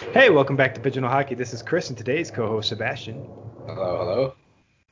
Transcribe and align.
Hey, 0.00 0.28
welcome 0.28 0.56
back 0.56 0.74
to 0.74 0.80
Pigeonhole 0.80 1.12
Hockey. 1.12 1.36
This 1.36 1.52
is 1.52 1.62
Chris 1.62 1.90
and 1.90 1.96
today's 1.96 2.32
co-host 2.32 2.70
Sebastian. 2.70 3.22
Hello, 3.66 3.98
hello. 3.98 4.34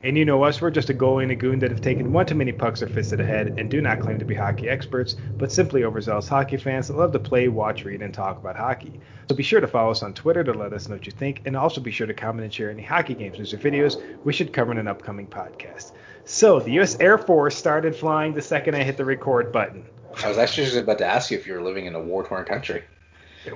And 0.02 0.16
you 0.16 0.24
know 0.24 0.44
us, 0.44 0.60
we're 0.60 0.70
just 0.70 0.90
a 0.90 0.94
goalie 0.94 1.24
and 1.24 1.32
a 1.32 1.34
goon 1.34 1.58
that 1.58 1.72
have 1.72 1.80
taken 1.80 2.12
one 2.12 2.26
too 2.26 2.36
many 2.36 2.52
pucks 2.52 2.82
or 2.82 2.88
fists 2.88 3.10
the 3.10 3.24
head 3.24 3.58
and 3.58 3.68
do 3.68 3.80
not 3.80 4.00
claim 4.00 4.18
to 4.20 4.24
be 4.24 4.34
hockey 4.34 4.68
experts, 4.68 5.16
but 5.38 5.50
simply 5.50 5.82
overzealous 5.82 6.28
hockey 6.28 6.58
fans 6.58 6.86
that 6.86 6.96
love 6.96 7.10
to 7.12 7.18
play, 7.18 7.48
watch, 7.48 7.84
read, 7.84 8.02
and 8.02 8.14
talk 8.14 8.36
about 8.38 8.54
hockey. 8.54 9.00
So 9.28 9.34
be 9.34 9.42
sure 9.42 9.60
to 9.60 9.66
follow 9.66 9.90
us 9.90 10.04
on 10.04 10.12
Twitter 10.12 10.44
to 10.44 10.52
let 10.52 10.72
us 10.72 10.88
know 10.88 10.96
what 10.96 11.06
you 11.06 11.12
think, 11.12 11.42
and 11.46 11.56
also 11.56 11.80
be 11.80 11.90
sure 11.90 12.06
to 12.06 12.14
comment 12.14 12.44
and 12.44 12.54
share 12.54 12.70
any 12.70 12.82
hockey 12.82 13.14
games, 13.14 13.38
news, 13.38 13.52
or 13.52 13.58
videos 13.58 14.00
we 14.24 14.32
should 14.32 14.52
cover 14.52 14.70
in 14.70 14.78
an 14.78 14.86
upcoming 14.86 15.26
podcast. 15.26 15.92
So 16.26 16.60
the 16.60 16.72
U.S. 16.72 17.00
Air 17.00 17.18
Force 17.18 17.56
started 17.56 17.96
flying 17.96 18.34
the 18.34 18.42
second 18.42 18.76
I 18.76 18.84
hit 18.84 18.98
the 18.98 19.06
record 19.06 19.50
button. 19.52 19.84
I 20.22 20.28
was 20.28 20.38
actually 20.38 20.66
just 20.66 20.76
about 20.76 20.98
to 20.98 21.06
ask 21.06 21.30
you 21.30 21.38
if 21.38 21.46
you 21.46 21.54
were 21.54 21.62
living 21.62 21.86
in 21.86 21.94
a 21.94 22.00
war-torn 22.00 22.44
country. 22.44 22.84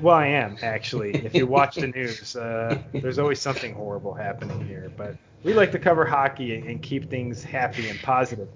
Well, 0.00 0.14
I 0.14 0.26
am 0.26 0.56
actually. 0.62 1.12
If 1.24 1.34
you 1.34 1.46
watch 1.46 1.76
the 1.76 1.88
news, 1.88 2.36
uh, 2.36 2.78
there's 2.92 3.18
always 3.18 3.40
something 3.40 3.74
horrible 3.74 4.14
happening 4.14 4.66
here. 4.66 4.90
But 4.96 5.16
we 5.42 5.54
like 5.54 5.72
to 5.72 5.78
cover 5.78 6.04
hockey 6.04 6.54
and 6.56 6.82
keep 6.82 7.10
things 7.10 7.42
happy 7.42 7.88
and 7.88 8.00
positive. 8.00 8.48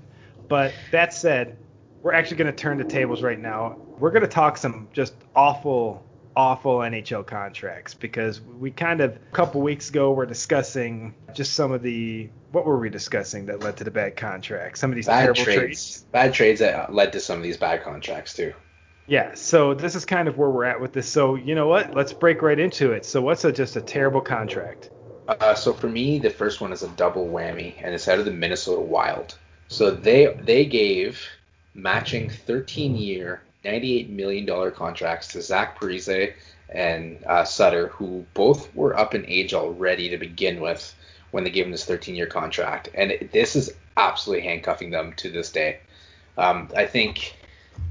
But 0.49 0.75
that 0.93 1.13
said, 1.13 1.57
we're 2.03 2.13
actually 2.13 2.37
going 2.37 2.53
to 2.53 2.57
turn 2.57 2.79
the 2.79 2.85
tables 2.85 3.23
right 3.23 3.39
now. 3.39 3.77
We're 3.99 4.11
going 4.11 4.23
to 4.23 4.29
talk 4.29 4.57
some 4.57 4.89
just 4.93 5.15
awful, 5.35 6.05
awful 6.37 6.79
NHL 6.79 7.27
contracts 7.27 7.95
because 7.95 8.41
we 8.41 8.71
kind 8.71 9.01
of 9.01 9.17
a 9.17 9.35
couple 9.35 9.61
weeks 9.61 9.89
ago 9.89 10.13
were 10.13 10.27
discussing 10.27 11.15
just 11.35 11.55
some 11.55 11.73
of 11.73 11.83
the 11.83 12.29
what 12.53 12.65
were 12.65 12.79
we 12.79 12.89
discussing 12.89 13.47
that 13.47 13.61
led 13.61 13.77
to 13.77 13.85
the 13.85 13.91
bad 13.91 14.17
contracts? 14.17 14.81
Some 14.81 14.91
of 14.91 14.97
these 14.97 15.07
Bad 15.07 15.21
terrible 15.23 15.45
trades. 15.45 15.59
trades. 15.59 16.07
Bad 16.13 16.33
trades 16.35 16.61
that 16.61 16.95
led 16.95 17.13
to 17.13 17.21
some 17.21 17.37
of 17.39 17.43
these 17.43 17.57
bad 17.57 17.83
contracts 17.83 18.35
too. 18.35 18.55
Yeah, 19.09 19.35
so 19.35 19.75
this 19.75 19.95
is 19.95 20.05
kind 20.05 20.27
of 20.27 20.37
where 20.37 20.51
we're 20.51 20.65
at 20.65 20.81
with 20.81 20.93
this. 20.93 21.09
So 21.09 21.37
you 21.37 21.55
know 21.55 21.69
what? 21.69 21.95
Let's 21.95 22.13
break 22.13 22.43
right 22.43 22.59
into 22.59 22.93
it. 22.93 23.05
So 23.05 23.23
what's 23.23 23.45
a, 23.45 23.53
just 23.53 23.77
a 23.77 23.81
terrible 23.81 24.21
contract? 24.21 24.91
Uh, 25.29 25.55
so 25.55 25.73
for 25.73 25.89
me, 25.89 26.19
the 26.19 26.31
first 26.31 26.61
one 26.61 26.73
is 26.73 26.83
a 26.83 26.89
double 26.91 27.27
whammy, 27.27 27.75
and 27.83 27.95
it's 27.95 28.09
out 28.09 28.19
of 28.19 28.25
the 28.25 28.31
Minnesota 28.31 28.81
Wild. 28.81 29.37
So 29.69 29.91
they 29.91 30.37
they 30.43 30.65
gave 30.65 31.21
matching 31.75 32.29
13-year, 32.29 33.43
98 33.65 34.11
million 34.11 34.47
dollar 34.47 34.71
contracts 34.71 35.29
to 35.29 35.43
Zach 35.43 35.79
Parise 35.79 36.33
and 36.69 37.23
uh, 37.27 37.45
Suter, 37.45 37.89
who 37.89 38.25
both 38.35 38.75
were 38.75 38.99
up 38.99 39.15
in 39.15 39.25
age 39.27 39.55
already 39.55 40.09
to 40.09 40.17
begin 40.17 40.61
with 40.61 40.95
when 41.31 41.45
they 41.45 41.51
gave 41.51 41.67
him 41.67 41.73
this 41.73 41.87
13-year 41.87 42.27
contract, 42.27 42.89
and 42.95 43.11
it, 43.11 43.33
this 43.33 43.57
is 43.57 43.75
absolutely 43.97 44.47
handcuffing 44.47 44.91
them 44.91 45.13
to 45.15 45.31
this 45.31 45.51
day. 45.51 45.81
Um, 46.39 46.71
I 46.77 46.87
think 46.87 47.37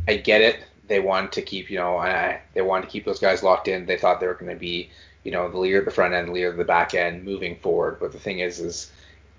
I 0.07 0.17
get 0.17 0.41
it. 0.41 0.57
They 0.87 0.99
wanted 0.99 1.31
to 1.33 1.41
keep, 1.41 1.69
you 1.69 1.77
know, 1.77 1.97
I, 1.97 2.41
they 2.53 2.61
wanted 2.61 2.83
to 2.85 2.91
keep 2.91 3.05
those 3.05 3.19
guys 3.19 3.43
locked 3.43 3.67
in. 3.67 3.85
They 3.85 3.97
thought 3.97 4.19
they 4.19 4.27
were 4.27 4.33
going 4.33 4.51
to 4.51 4.59
be, 4.59 4.89
you 5.23 5.31
know, 5.31 5.49
the 5.49 5.57
leader 5.57 5.79
at 5.79 5.85
the 5.85 5.91
front 5.91 6.13
end, 6.13 6.27
the 6.27 6.31
leader 6.31 6.51
at 6.51 6.57
the 6.57 6.63
back 6.63 6.93
end, 6.93 7.23
moving 7.23 7.57
forward. 7.57 7.97
But 7.99 8.11
the 8.11 8.19
thing 8.19 8.39
is, 8.39 8.59
is 8.59 8.91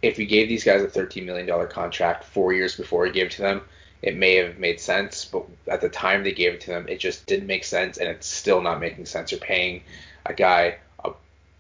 if 0.03 0.19
you 0.19 0.27
gave 0.27 0.49
these 0.49 0.65
guys 0.65 0.83
a 0.83 0.89
13 0.89 1.25
million 1.25 1.47
dollar 1.47 1.67
contract 1.67 2.25
four 2.25 2.53
years 2.53 2.77
before 2.77 3.07
you 3.07 3.13
gave 3.13 3.27
it 3.27 3.33
to 3.33 3.43
them, 3.43 3.63
it 4.03 4.17
may 4.17 4.37
have 4.37 4.59
made 4.59 4.81
sense. 4.81 5.25
But 5.25 5.45
at 5.69 5.81
the 5.81 5.89
time 5.89 6.23
they 6.23 6.33
gave 6.33 6.55
it 6.55 6.61
to 6.63 6.71
them, 6.71 6.87
it 6.89 6.99
just 6.99 7.27
didn't 7.27 7.47
make 7.47 7.65
sense, 7.65 7.99
and 7.99 8.09
it's 8.09 8.27
still 8.27 8.61
not 8.61 8.81
making 8.81 9.07
sense. 9.07 9.31
You're 9.31 9.41
paying 9.41 9.83
a 10.27 10.35
guy 10.35 10.79
a 11.05 11.13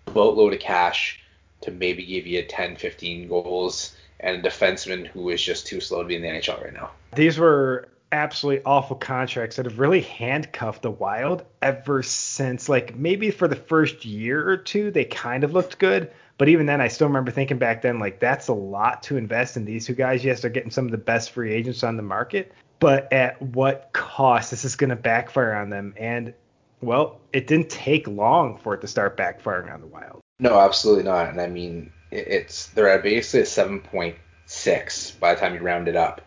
boatload 0.07 0.53
of 0.53 0.61
cash 0.61 1.21
to 1.63 1.71
maybe 1.71 2.05
give 2.05 2.27
you 2.27 2.43
10, 2.43 2.77
15 2.77 3.29
goals, 3.29 3.97
and 4.21 4.45
a 4.45 4.49
defenseman 4.49 5.07
who 5.07 5.31
is 5.31 5.43
just 5.43 5.67
too 5.67 5.81
slow 5.81 6.03
to 6.03 6.09
be 6.09 6.17
in 6.17 6.23
the 6.23 6.29
NHL 6.29 6.63
right 6.63 6.73
now. 6.73 6.91
These 7.15 7.39
were 7.39 7.89
absolutely 8.17 8.65
awful 8.65 8.97
contracts 8.97 9.57
that 9.57 9.67
have 9.67 9.79
really 9.79 10.01
handcuffed 10.01 10.83
the 10.83 10.91
Wild 10.91 11.45
ever 11.61 12.03
since 12.03 12.69
like 12.69 12.97
maybe 12.97 13.31
for 13.31 13.47
the 13.47 13.57
first 13.57 14.05
year 14.05 14.49
or 14.49 14.57
two 14.57 14.91
they 14.91 15.05
kind 15.05 15.45
of 15.45 15.53
looked 15.53 15.79
good, 15.79 16.11
but 16.39 16.49
even 16.49 16.67
then 16.67 16.81
I 16.81 16.89
still 16.89 17.07
remember 17.07 17.31
thinking 17.31 17.59
back 17.59 17.83
then 17.83 17.99
like 17.99 18.19
that's 18.19 18.49
a 18.49 18.55
lot 18.55 19.03
to 19.05 19.19
invest 19.19 19.57
in 19.57 19.67
these 19.67 19.87
two 19.87 19.95
guys. 19.95 20.25
Yes, 20.25 20.41
they're 20.41 20.51
getting 20.51 20.71
some 20.71 20.87
of 20.87 20.91
the 20.91 20.99
best 20.99 21.33
free 21.33 21.53
agents 21.53 21.85
on 21.85 21.97
the 21.97 22.03
market, 22.03 22.53
but 22.81 23.13
at 23.13 23.41
what 23.41 23.91
cost? 23.93 24.51
This 24.51 24.65
is 24.65 24.77
going 24.77 24.91
to 24.91 24.97
backfire 24.97 25.55
on 25.55 25.69
them 25.69 25.95
and 25.99 26.33
well, 26.81 27.21
it 27.33 27.47
didn't 27.47 27.71
take 27.71 28.09
long 28.09 28.59
for 28.59 28.75
it 28.75 28.81
to 28.81 28.87
start 28.87 29.17
backfiring 29.17 29.73
on 29.73 29.81
the 29.81 29.87
Wild. 29.87 30.21
No, 30.39 30.59
absolutely 30.59 31.05
not. 31.05 31.29
And 31.29 31.41
I 31.41 31.49
mean, 31.49 31.93
it's 32.11 32.69
they're 32.69 32.89
at 32.89 33.03
basically 33.03 33.41
a 33.41 33.45
7.6 33.45 35.21
by 35.21 35.35
the 35.35 35.41
time 35.41 35.55
you 35.55 35.61
round 35.61 35.89
it 35.89 35.97
up 35.97 36.23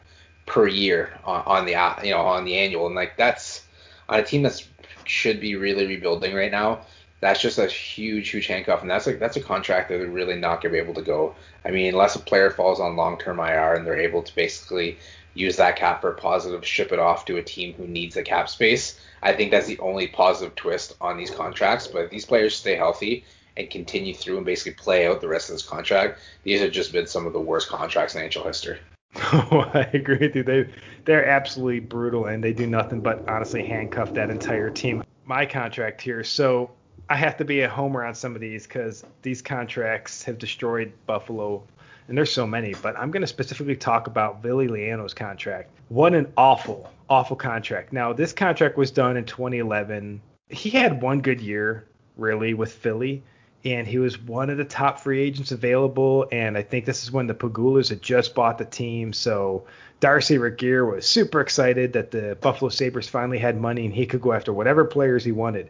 per 0.49 0.67
year 0.67 1.17
on, 1.23 1.43
on 1.45 1.65
the 1.65 1.75
uh, 1.75 1.95
you 2.03 2.11
know 2.11 2.21
on 2.21 2.43
the 2.43 2.57
annual, 2.57 2.87
and 2.87 2.95
like 2.95 3.15
that's 3.15 3.63
on 4.09 4.19
a 4.19 4.23
team 4.23 4.41
that 4.41 4.61
should 5.05 5.39
be 5.39 5.55
really 5.55 5.85
rebuilding 5.85 6.35
right 6.35 6.51
now. 6.51 6.81
That's 7.21 7.41
just 7.41 7.57
a 7.57 7.67
huge, 7.67 8.29
huge 8.29 8.47
handcuff, 8.47 8.81
and 8.81 8.89
that's 8.89 9.07
like 9.07 9.19
that's 9.19 9.37
a 9.37 9.41
contract 9.41 9.89
that 9.89 9.99
they're 9.99 10.07
really 10.07 10.35
not 10.35 10.61
gonna 10.61 10.73
be 10.73 10.79
able 10.79 10.95
to 10.95 11.01
go. 11.01 11.35
I 11.63 11.71
mean, 11.71 11.93
unless 11.93 12.15
a 12.15 12.19
player 12.19 12.49
falls 12.49 12.79
on 12.79 12.95
long-term 12.95 13.39
IR 13.39 13.75
and 13.75 13.85
they're 13.85 13.99
able 13.99 14.23
to 14.23 14.35
basically 14.35 14.97
use 15.33 15.57
that 15.57 15.75
cap 15.75 16.01
for 16.01 16.11
a 16.11 16.15
positive, 16.15 16.65
ship 16.65 16.91
it 16.91 16.99
off 16.99 17.25
to 17.25 17.37
a 17.37 17.43
team 17.43 17.73
who 17.73 17.87
needs 17.87 18.15
the 18.15 18.23
cap 18.23 18.49
space. 18.49 18.99
I 19.21 19.33
think 19.33 19.51
that's 19.51 19.67
the 19.67 19.79
only 19.79 20.07
positive 20.07 20.55
twist 20.55 20.95
on 21.01 21.17
these 21.17 21.29
contracts. 21.29 21.87
But 21.87 22.05
if 22.05 22.09
these 22.09 22.25
players 22.25 22.55
stay 22.55 22.75
healthy 22.75 23.25
and 23.57 23.69
continue 23.69 24.13
through 24.13 24.37
and 24.37 24.45
basically 24.45 24.73
play 24.73 25.07
out 25.07 25.21
the 25.21 25.27
rest 25.27 25.49
of 25.49 25.55
this 25.55 25.67
contract, 25.67 26.19
these 26.43 26.61
have 26.61 26.71
just 26.71 26.93
been 26.93 27.07
some 27.07 27.27
of 27.27 27.33
the 27.33 27.39
worst 27.39 27.67
contracts 27.67 28.15
in 28.15 28.21
NHL 28.21 28.45
history. 28.45 28.79
I 29.15 29.89
agree 29.93 30.17
with 30.17 30.35
you. 30.35 30.43
They 30.43 30.69
they're 31.05 31.27
absolutely 31.27 31.79
brutal 31.79 32.25
and 32.25 32.43
they 32.43 32.53
do 32.53 32.67
nothing 32.67 33.01
but 33.01 33.27
honestly 33.27 33.65
handcuff 33.65 34.13
that 34.13 34.29
entire 34.29 34.69
team. 34.69 35.03
My 35.25 35.45
contract 35.45 36.01
here, 36.01 36.23
so 36.23 36.71
I 37.09 37.15
have 37.15 37.37
to 37.37 37.45
be 37.45 37.61
a 37.61 37.69
homer 37.69 38.05
on 38.05 38.13
some 38.13 38.35
of 38.35 38.41
these 38.41 38.67
because 38.67 39.03
these 39.21 39.41
contracts 39.41 40.23
have 40.23 40.37
destroyed 40.37 40.93
Buffalo, 41.07 41.63
and 42.07 42.17
there's 42.17 42.31
so 42.31 42.45
many. 42.45 42.73
But 42.81 42.97
I'm 42.97 43.09
going 43.09 43.21
to 43.21 43.27
specifically 43.27 43.75
talk 43.75 44.07
about 44.07 44.43
Ville 44.43 44.63
Leino's 44.63 45.13
contract. 45.13 45.71
What 45.89 46.13
an 46.13 46.31
awful, 46.37 46.91
awful 47.09 47.35
contract. 47.35 47.91
Now 47.91 48.13
this 48.13 48.31
contract 48.31 48.77
was 48.77 48.91
done 48.91 49.17
in 49.17 49.25
2011. 49.25 50.21
He 50.49 50.69
had 50.69 51.01
one 51.01 51.21
good 51.21 51.41
year 51.41 51.87
really 52.15 52.53
with 52.53 52.71
Philly 52.71 53.23
and 53.65 53.87
he 53.87 53.97
was 53.99 54.19
one 54.19 54.49
of 54.49 54.57
the 54.57 54.65
top 54.65 54.99
free 54.99 55.21
agents 55.21 55.51
available. 55.51 56.27
And 56.31 56.57
I 56.57 56.61
think 56.61 56.85
this 56.85 57.03
is 57.03 57.11
when 57.11 57.27
the 57.27 57.33
Pegulas 57.33 57.89
had 57.89 58.01
just 58.01 58.33
bought 58.33 58.57
the 58.57 58.65
team. 58.65 59.11
So 59.11 59.65
Darcy 59.99 60.37
Regier 60.37 60.85
was 60.85 61.05
super 61.05 61.41
excited 61.41 61.93
that 61.93 62.11
the 62.11 62.37
Buffalo 62.39 62.69
Sabres 62.69 63.09
finally 63.09 63.37
had 63.37 63.59
money 63.59 63.85
and 63.85 63.93
he 63.93 64.05
could 64.05 64.21
go 64.21 64.31
after 64.31 64.53
whatever 64.53 64.85
players 64.85 65.23
he 65.23 65.33
wanted. 65.33 65.69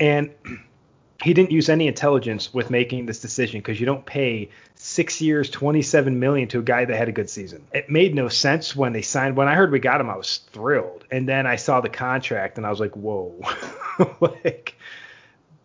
And 0.00 0.30
he 1.22 1.34
didn't 1.34 1.52
use 1.52 1.68
any 1.68 1.86
intelligence 1.86 2.52
with 2.52 2.70
making 2.70 3.06
this 3.06 3.20
decision 3.20 3.60
because 3.60 3.78
you 3.78 3.86
don't 3.86 4.04
pay 4.04 4.50
six 4.74 5.20
years, 5.20 5.50
27 5.50 6.18
million 6.18 6.48
to 6.48 6.58
a 6.58 6.62
guy 6.62 6.84
that 6.84 6.96
had 6.96 7.08
a 7.08 7.12
good 7.12 7.30
season. 7.30 7.64
It 7.72 7.90
made 7.90 8.14
no 8.14 8.28
sense 8.28 8.74
when 8.74 8.92
they 8.92 9.02
signed. 9.02 9.36
When 9.36 9.46
I 9.46 9.54
heard 9.54 9.70
we 9.70 9.78
got 9.78 10.00
him, 10.00 10.10
I 10.10 10.16
was 10.16 10.38
thrilled. 10.52 11.04
And 11.10 11.28
then 11.28 11.46
I 11.46 11.56
saw 11.56 11.80
the 11.80 11.90
contract 11.90 12.56
and 12.56 12.66
I 12.66 12.70
was 12.70 12.80
like, 12.80 12.96
whoa, 12.96 13.38
like 14.20 14.74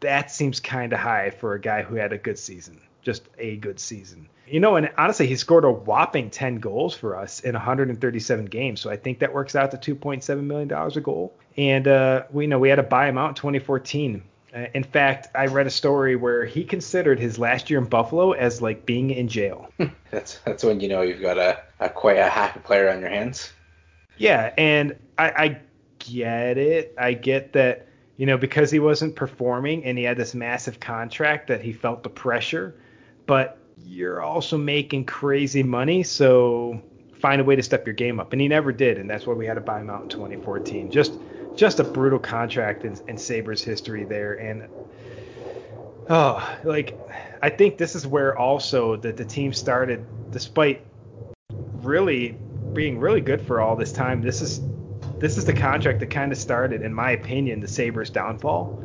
that 0.06 0.32
seems 0.32 0.60
kind 0.60 0.94
of 0.94 1.00
high 1.00 1.32
for 1.32 1.54
a 1.54 1.60
guy 1.60 1.82
who 1.82 1.96
had 1.96 2.14
a 2.14 2.18
good 2.18 2.40
season, 2.40 2.80
just 3.02 3.24
a 3.38 3.58
good 3.58 3.80
season. 3.80 4.28
You 4.48 4.60
know, 4.60 4.76
and 4.76 4.92
honestly, 4.98 5.26
he 5.26 5.36
scored 5.36 5.66
a 5.66 5.72
whopping 5.72 6.30
10 6.30 6.58
goals 6.58 6.96
for 6.96 7.18
us 7.18 7.40
in 7.40 7.54
137 7.54 8.46
games. 8.46 8.80
So 8.80 8.92
I 8.92 8.96
think 8.96 9.20
that 9.20 9.34
works 9.34 9.56
out 9.56 9.72
to 9.72 9.96
2.7 9.96 10.44
million 10.44 10.68
dollars 10.68 10.98
a 10.98 11.02
goal. 11.02 11.34
And 11.58 11.88
uh, 11.88 12.24
we 12.32 12.46
know 12.46 12.60
we 12.60 12.70
had 12.70 12.76
to 12.76 12.84
buy 12.84 13.08
him 13.08 13.18
out 13.18 13.30
in 13.30 13.36
2014. 13.36 14.24
Uh, 14.56 14.68
in 14.74 14.84
fact, 14.84 15.28
I 15.36 15.48
read 15.48 15.68
a 15.68 15.72
story 15.72 16.16
where 16.16 16.46
he 16.46 16.64
considered 16.64 17.20
his 17.20 17.40
last 17.40 17.70
year 17.70 17.80
in 17.80 17.86
Buffalo 17.86 18.32
as 18.34 18.62
like 18.62 18.86
being 18.86 19.10
in 19.10 19.28
jail. 19.28 19.70
That's 20.12 20.40
that's 20.46 20.64
when 20.64 20.80
you 20.80 20.88
know 20.88 21.02
you've 21.02 21.22
got 21.22 21.38
a, 21.38 21.62
a 21.82 21.90
quite 21.90 22.18
a 22.18 22.30
happy 22.30 22.62
player 22.62 22.90
on 22.90 23.02
your 23.02 23.10
hands. 23.10 23.52
Yeah, 24.18 24.54
and 24.58 24.96
I, 25.18 25.30
I 25.30 25.60
get 26.00 26.58
it. 26.58 26.96
I 26.98 27.14
get 27.14 27.52
that, 27.54 27.88
you 28.18 28.26
know, 28.26 28.38
because 28.38 28.72
he 28.72 28.80
wasn't 28.80 29.16
performing 29.16 29.84
and 29.84 29.98
he 29.98 30.04
had 30.04 30.18
this 30.18 30.34
massive 30.34 30.80
contract 30.80 31.48
that 31.48 31.62
he 31.62 31.74
felt 31.74 32.04
the 32.04 32.10
pressure, 32.10 32.76
but 33.26 33.58
you're 33.84 34.22
also 34.22 34.58
making 34.58 35.06
crazy 35.06 35.64
money, 35.64 36.04
so 36.04 36.82
find 37.14 37.42
a 37.42 37.44
way 37.44 37.56
to 37.56 37.64
step 37.64 37.86
your 37.86 37.94
game 37.94 38.20
up. 38.20 38.32
And 38.32 38.42
he 38.42 38.48
never 38.48 38.72
did, 38.72 38.98
and 38.98 39.10
that's 39.10 39.28
why 39.28 39.34
we 39.34 39.46
had 39.46 39.56
to 39.56 39.62
buy 39.62 39.82
him 39.82 39.90
out 39.90 40.04
in 40.04 40.10
2014. 40.10 40.92
Just 40.92 41.14
just 41.56 41.80
a 41.80 41.84
brutal 41.84 42.20
contract 42.20 42.84
in, 42.84 42.98
in 43.08 43.18
Sabres 43.18 43.64
history 43.64 44.04
there. 44.04 44.34
And 44.34 44.68
oh, 46.10 46.58
like 46.64 46.98
I 47.42 47.50
think 47.50 47.78
this 47.78 47.96
is 47.96 48.06
where 48.06 48.38
also 48.38 48.96
that 48.98 49.18
the 49.18 49.26
team 49.26 49.54
started, 49.54 50.06
despite 50.32 50.86
really 51.82 52.38
being 52.74 53.00
really 53.00 53.22
good 53.22 53.42
for 53.42 53.62
all 53.62 53.76
this 53.76 53.92
time. 53.92 54.22
This 54.22 54.42
is 54.42 54.62
this 55.20 55.38
is 55.38 55.46
the 55.46 55.54
contract 55.54 56.00
that 56.02 56.10
kind 56.10 56.32
of 56.32 56.38
started, 56.38 56.82
in 56.82 56.94
my 56.94 57.12
opinion, 57.12 57.60
the 57.60 57.68
Sabres' 57.68 58.10
downfall 58.10 58.82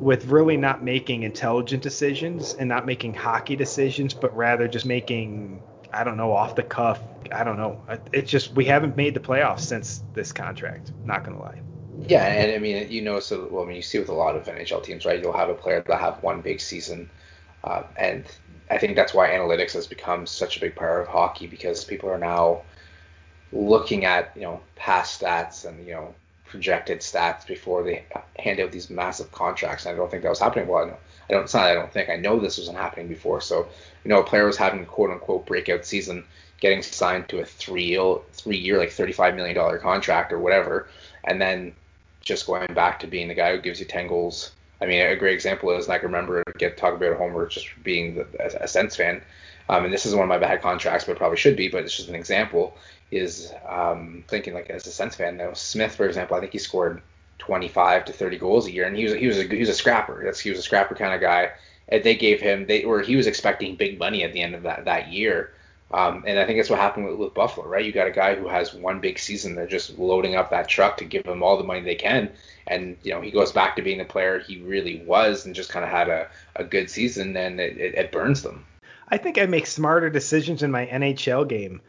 with 0.00 0.26
really 0.26 0.56
not 0.56 0.84
making 0.84 1.22
intelligent 1.22 1.82
decisions 1.82 2.54
and 2.54 2.68
not 2.68 2.84
making 2.86 3.14
hockey 3.14 3.56
decisions, 3.56 4.12
but 4.12 4.34
rather 4.36 4.68
just 4.68 4.86
making 4.86 5.62
I 5.92 6.02
don't 6.04 6.16
know 6.16 6.32
off 6.32 6.56
the 6.56 6.62
cuff. 6.62 7.00
I 7.32 7.44
don't 7.44 7.56
know. 7.56 7.82
It's 8.12 8.30
just 8.30 8.52
we 8.54 8.64
haven't 8.64 8.96
made 8.96 9.14
the 9.14 9.20
playoffs 9.20 9.60
since 9.60 10.02
this 10.12 10.32
contract. 10.32 10.92
Not 11.04 11.24
gonna 11.24 11.40
lie. 11.40 11.60
Yeah, 12.06 12.26
and 12.26 12.52
I 12.52 12.58
mean, 12.58 12.90
you 12.90 13.02
know, 13.02 13.20
so 13.20 13.48
well, 13.50 13.64
I 13.64 13.66
mean, 13.66 13.76
you 13.76 13.82
see 13.82 13.98
with 13.98 14.08
a 14.08 14.14
lot 14.14 14.36
of 14.36 14.44
NHL 14.44 14.82
teams, 14.82 15.06
right? 15.06 15.22
You'll 15.22 15.32
have 15.32 15.48
a 15.48 15.54
player 15.54 15.82
that 15.86 16.00
have 16.00 16.22
one 16.22 16.40
big 16.42 16.60
season, 16.60 17.10
uh, 17.62 17.84
and 17.96 18.26
I 18.70 18.78
think 18.78 18.96
that's 18.96 19.14
why 19.14 19.28
analytics 19.28 19.72
has 19.72 19.86
become 19.86 20.26
such 20.26 20.56
a 20.56 20.60
big 20.60 20.74
part 20.74 21.00
of 21.00 21.08
hockey 21.08 21.46
because 21.46 21.84
people 21.84 22.10
are 22.10 22.18
now 22.18 22.62
looking 23.54 24.04
at 24.04 24.32
you 24.34 24.42
know 24.42 24.60
past 24.74 25.22
stats 25.22 25.64
and 25.64 25.86
you 25.86 25.94
know 25.94 26.14
projected 26.44 27.00
stats 27.00 27.46
before 27.46 27.82
they 27.82 28.04
hand 28.38 28.60
out 28.60 28.70
these 28.70 28.90
massive 28.90 29.30
contracts. 29.32 29.86
And 29.86 29.94
I 29.94 29.96
don't 29.96 30.10
think 30.10 30.22
that 30.22 30.28
was 30.28 30.38
happening. 30.38 30.68
Well, 30.68 30.84
I, 30.84 30.86
know, 30.86 30.98
I 31.28 31.32
don't. 31.32 31.54
I 31.54 31.74
don't 31.74 31.92
think. 31.92 32.10
I 32.10 32.16
know 32.16 32.38
this 32.38 32.58
wasn't 32.58 32.76
happening 32.76 33.08
before. 33.08 33.40
So 33.40 33.66
you 34.04 34.08
know, 34.08 34.20
a 34.20 34.24
player 34.24 34.46
was 34.46 34.56
having 34.56 34.80
a 34.80 34.86
quote 34.86 35.10
unquote 35.10 35.46
breakout 35.46 35.84
season, 35.84 36.24
getting 36.60 36.82
signed 36.82 37.28
to 37.28 37.40
a 37.40 37.44
three 37.44 37.98
three 38.32 38.56
year 38.56 38.78
like 38.78 38.90
thirty 38.90 39.12
five 39.12 39.34
million 39.34 39.54
dollar 39.54 39.78
contract 39.78 40.32
or 40.32 40.38
whatever, 40.38 40.88
and 41.24 41.40
then 41.40 41.74
just 42.20 42.46
going 42.46 42.72
back 42.74 42.98
to 43.00 43.06
being 43.06 43.28
the 43.28 43.34
guy 43.34 43.54
who 43.54 43.62
gives 43.62 43.80
you 43.80 43.86
ten 43.86 44.08
goals. 44.08 44.52
I 44.80 44.86
mean, 44.86 45.06
a 45.06 45.16
great 45.16 45.34
example 45.34 45.70
is 45.70 45.86
and 45.86 45.94
I 45.94 45.98
can 45.98 46.08
remember 46.08 46.42
get 46.58 46.76
talk 46.76 46.94
about 46.94 47.16
Homer 47.16 47.46
just 47.46 47.68
being 47.82 48.16
the, 48.16 48.26
a, 48.40 48.64
a 48.64 48.88
fan. 48.90 49.22
Um, 49.68 49.84
and 49.84 49.92
this 49.92 50.06
is 50.06 50.14
one 50.14 50.24
of 50.24 50.28
my 50.28 50.38
bad 50.38 50.60
contracts, 50.60 51.04
but 51.04 51.16
probably 51.16 51.38
should 51.38 51.56
be. 51.56 51.68
But 51.68 51.84
it's 51.84 51.96
just 51.96 52.08
an 52.08 52.14
example 52.14 52.76
is 53.10 53.52
um, 53.68 54.24
thinking 54.28 54.54
like 54.54 54.70
as 54.70 54.86
a 54.86 54.90
Sens 54.90 55.14
fan 55.14 55.36
though. 55.36 55.52
Smith, 55.54 55.94
for 55.94 56.06
example, 56.06 56.36
I 56.36 56.40
think 56.40 56.52
he 56.52 56.58
scored 56.58 57.02
25 57.38 58.06
to 58.06 58.12
30 58.12 58.38
goals 58.38 58.66
a 58.66 58.72
year, 58.72 58.86
and 58.86 58.96
he 58.96 59.04
was 59.04 59.14
he 59.14 59.26
was 59.26 59.38
a 59.38 59.44
he 59.44 59.60
was 59.60 59.68
a 59.68 59.74
scrapper. 59.74 60.22
That's 60.24 60.40
he 60.40 60.50
was 60.50 60.58
a 60.58 60.62
scrapper 60.62 60.94
kind 60.94 61.14
of 61.14 61.20
guy. 61.20 61.52
And 61.88 62.02
they 62.02 62.16
gave 62.16 62.40
him 62.40 62.66
they 62.66 62.84
or 62.84 63.00
he 63.00 63.16
was 63.16 63.26
expecting 63.26 63.76
big 63.76 63.98
money 63.98 64.24
at 64.24 64.32
the 64.32 64.40
end 64.40 64.54
of 64.54 64.62
that 64.62 64.84
that 64.86 65.08
year. 65.08 65.52
Um, 65.94 66.24
and 66.26 66.40
I 66.40 66.44
think 66.46 66.58
that's 66.58 66.70
what 66.70 66.80
happened 66.80 67.06
with, 67.06 67.18
with 67.18 67.34
Buffalo, 67.34 67.68
right? 67.68 67.84
You 67.84 67.92
got 67.92 68.08
a 68.08 68.12
guy 68.12 68.34
who 68.34 68.48
has 68.48 68.74
one 68.74 68.98
big 68.98 69.16
season. 69.16 69.54
They're 69.54 69.66
just 69.66 69.96
loading 69.96 70.34
up 70.34 70.50
that 70.50 70.66
truck 70.66 70.96
to 70.96 71.04
give 71.04 71.24
him 71.24 71.42
all 71.42 71.56
the 71.56 71.62
money 71.62 71.82
they 71.82 71.94
can. 71.94 72.32
And, 72.66 72.96
you 73.04 73.12
know, 73.12 73.20
he 73.20 73.30
goes 73.30 73.52
back 73.52 73.76
to 73.76 73.82
being 73.82 73.98
the 73.98 74.04
player 74.04 74.40
he 74.40 74.60
really 74.62 75.04
was 75.06 75.46
and 75.46 75.54
just 75.54 75.70
kind 75.70 75.84
of 75.84 75.90
had 75.92 76.08
a, 76.08 76.28
a 76.56 76.64
good 76.64 76.90
season, 76.90 77.36
and 77.36 77.60
it, 77.60 77.78
it, 77.78 77.94
it 77.94 78.12
burns 78.12 78.42
them. 78.42 78.64
I 79.08 79.18
think 79.18 79.38
I 79.38 79.46
make 79.46 79.66
smarter 79.66 80.10
decisions 80.10 80.62
in 80.62 80.70
my 80.70 80.86
NHL 80.86 81.48
game 81.48 81.80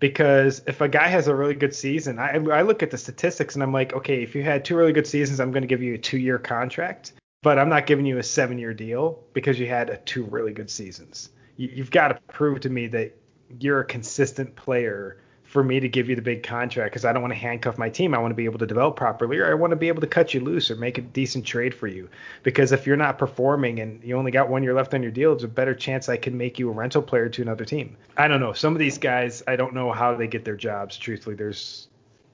because 0.00 0.62
if 0.66 0.80
a 0.80 0.88
guy 0.88 1.08
has 1.08 1.28
a 1.28 1.34
really 1.34 1.54
good 1.54 1.74
season, 1.74 2.18
I, 2.18 2.36
I 2.36 2.62
look 2.62 2.82
at 2.82 2.90
the 2.90 2.98
statistics 2.98 3.54
and 3.54 3.62
I'm 3.62 3.72
like, 3.72 3.92
okay, 3.94 4.22
if 4.22 4.34
you 4.34 4.42
had 4.42 4.64
two 4.64 4.76
really 4.76 4.92
good 4.92 5.06
seasons, 5.06 5.40
I'm 5.40 5.52
going 5.52 5.62
to 5.62 5.68
give 5.68 5.82
you 5.82 5.94
a 5.94 5.98
two 5.98 6.18
year 6.18 6.38
contract, 6.38 7.12
but 7.42 7.58
I'm 7.58 7.68
not 7.68 7.86
giving 7.86 8.06
you 8.06 8.18
a 8.18 8.22
seven 8.22 8.58
year 8.58 8.74
deal 8.74 9.22
because 9.32 9.58
you 9.58 9.66
had 9.66 10.04
two 10.04 10.24
really 10.24 10.52
good 10.52 10.70
seasons. 10.70 11.30
You, 11.56 11.70
you've 11.72 11.90
got 11.90 12.08
to 12.08 12.18
prove 12.32 12.60
to 12.60 12.70
me 12.70 12.88
that 12.88 13.16
you're 13.60 13.80
a 13.80 13.86
consistent 13.86 14.56
player 14.56 15.18
for 15.54 15.62
me 15.62 15.78
to 15.78 15.88
give 15.88 16.08
you 16.08 16.16
the 16.16 16.20
big 16.20 16.42
contract 16.42 16.90
because 16.90 17.04
I 17.04 17.12
don't 17.12 17.22
want 17.22 17.32
to 17.32 17.38
handcuff 17.38 17.78
my 17.78 17.88
team. 17.88 18.12
I 18.12 18.18
want 18.18 18.32
to 18.32 18.34
be 18.34 18.44
able 18.44 18.58
to 18.58 18.66
develop 18.66 18.96
properly, 18.96 19.38
or 19.38 19.48
I 19.48 19.54
want 19.54 19.70
to 19.70 19.76
be 19.76 19.86
able 19.86 20.00
to 20.00 20.08
cut 20.08 20.34
you 20.34 20.40
loose 20.40 20.68
or 20.68 20.74
make 20.74 20.98
a 20.98 21.00
decent 21.00 21.46
trade 21.46 21.72
for 21.72 21.86
you. 21.86 22.08
Because 22.42 22.72
if 22.72 22.88
you're 22.88 22.96
not 22.96 23.18
performing 23.18 23.78
and 23.78 24.02
you 24.02 24.16
only 24.16 24.32
got 24.32 24.48
one 24.48 24.64
year 24.64 24.74
left 24.74 24.94
on 24.94 25.02
your 25.04 25.12
deal, 25.12 25.30
there's 25.30 25.44
a 25.44 25.48
better 25.48 25.72
chance 25.72 26.08
I 26.08 26.16
can 26.16 26.36
make 26.36 26.58
you 26.58 26.70
a 26.70 26.72
rental 26.72 27.02
player 27.02 27.28
to 27.28 27.42
another 27.42 27.64
team. 27.64 27.96
I 28.16 28.26
don't 28.26 28.40
know. 28.40 28.52
Some 28.52 28.72
of 28.72 28.80
these 28.80 28.98
guys, 28.98 29.44
I 29.46 29.54
don't 29.54 29.74
know 29.74 29.92
how 29.92 30.16
they 30.16 30.26
get 30.26 30.44
their 30.44 30.56
jobs. 30.56 30.96
Truthfully, 30.96 31.36
there's 31.36 31.86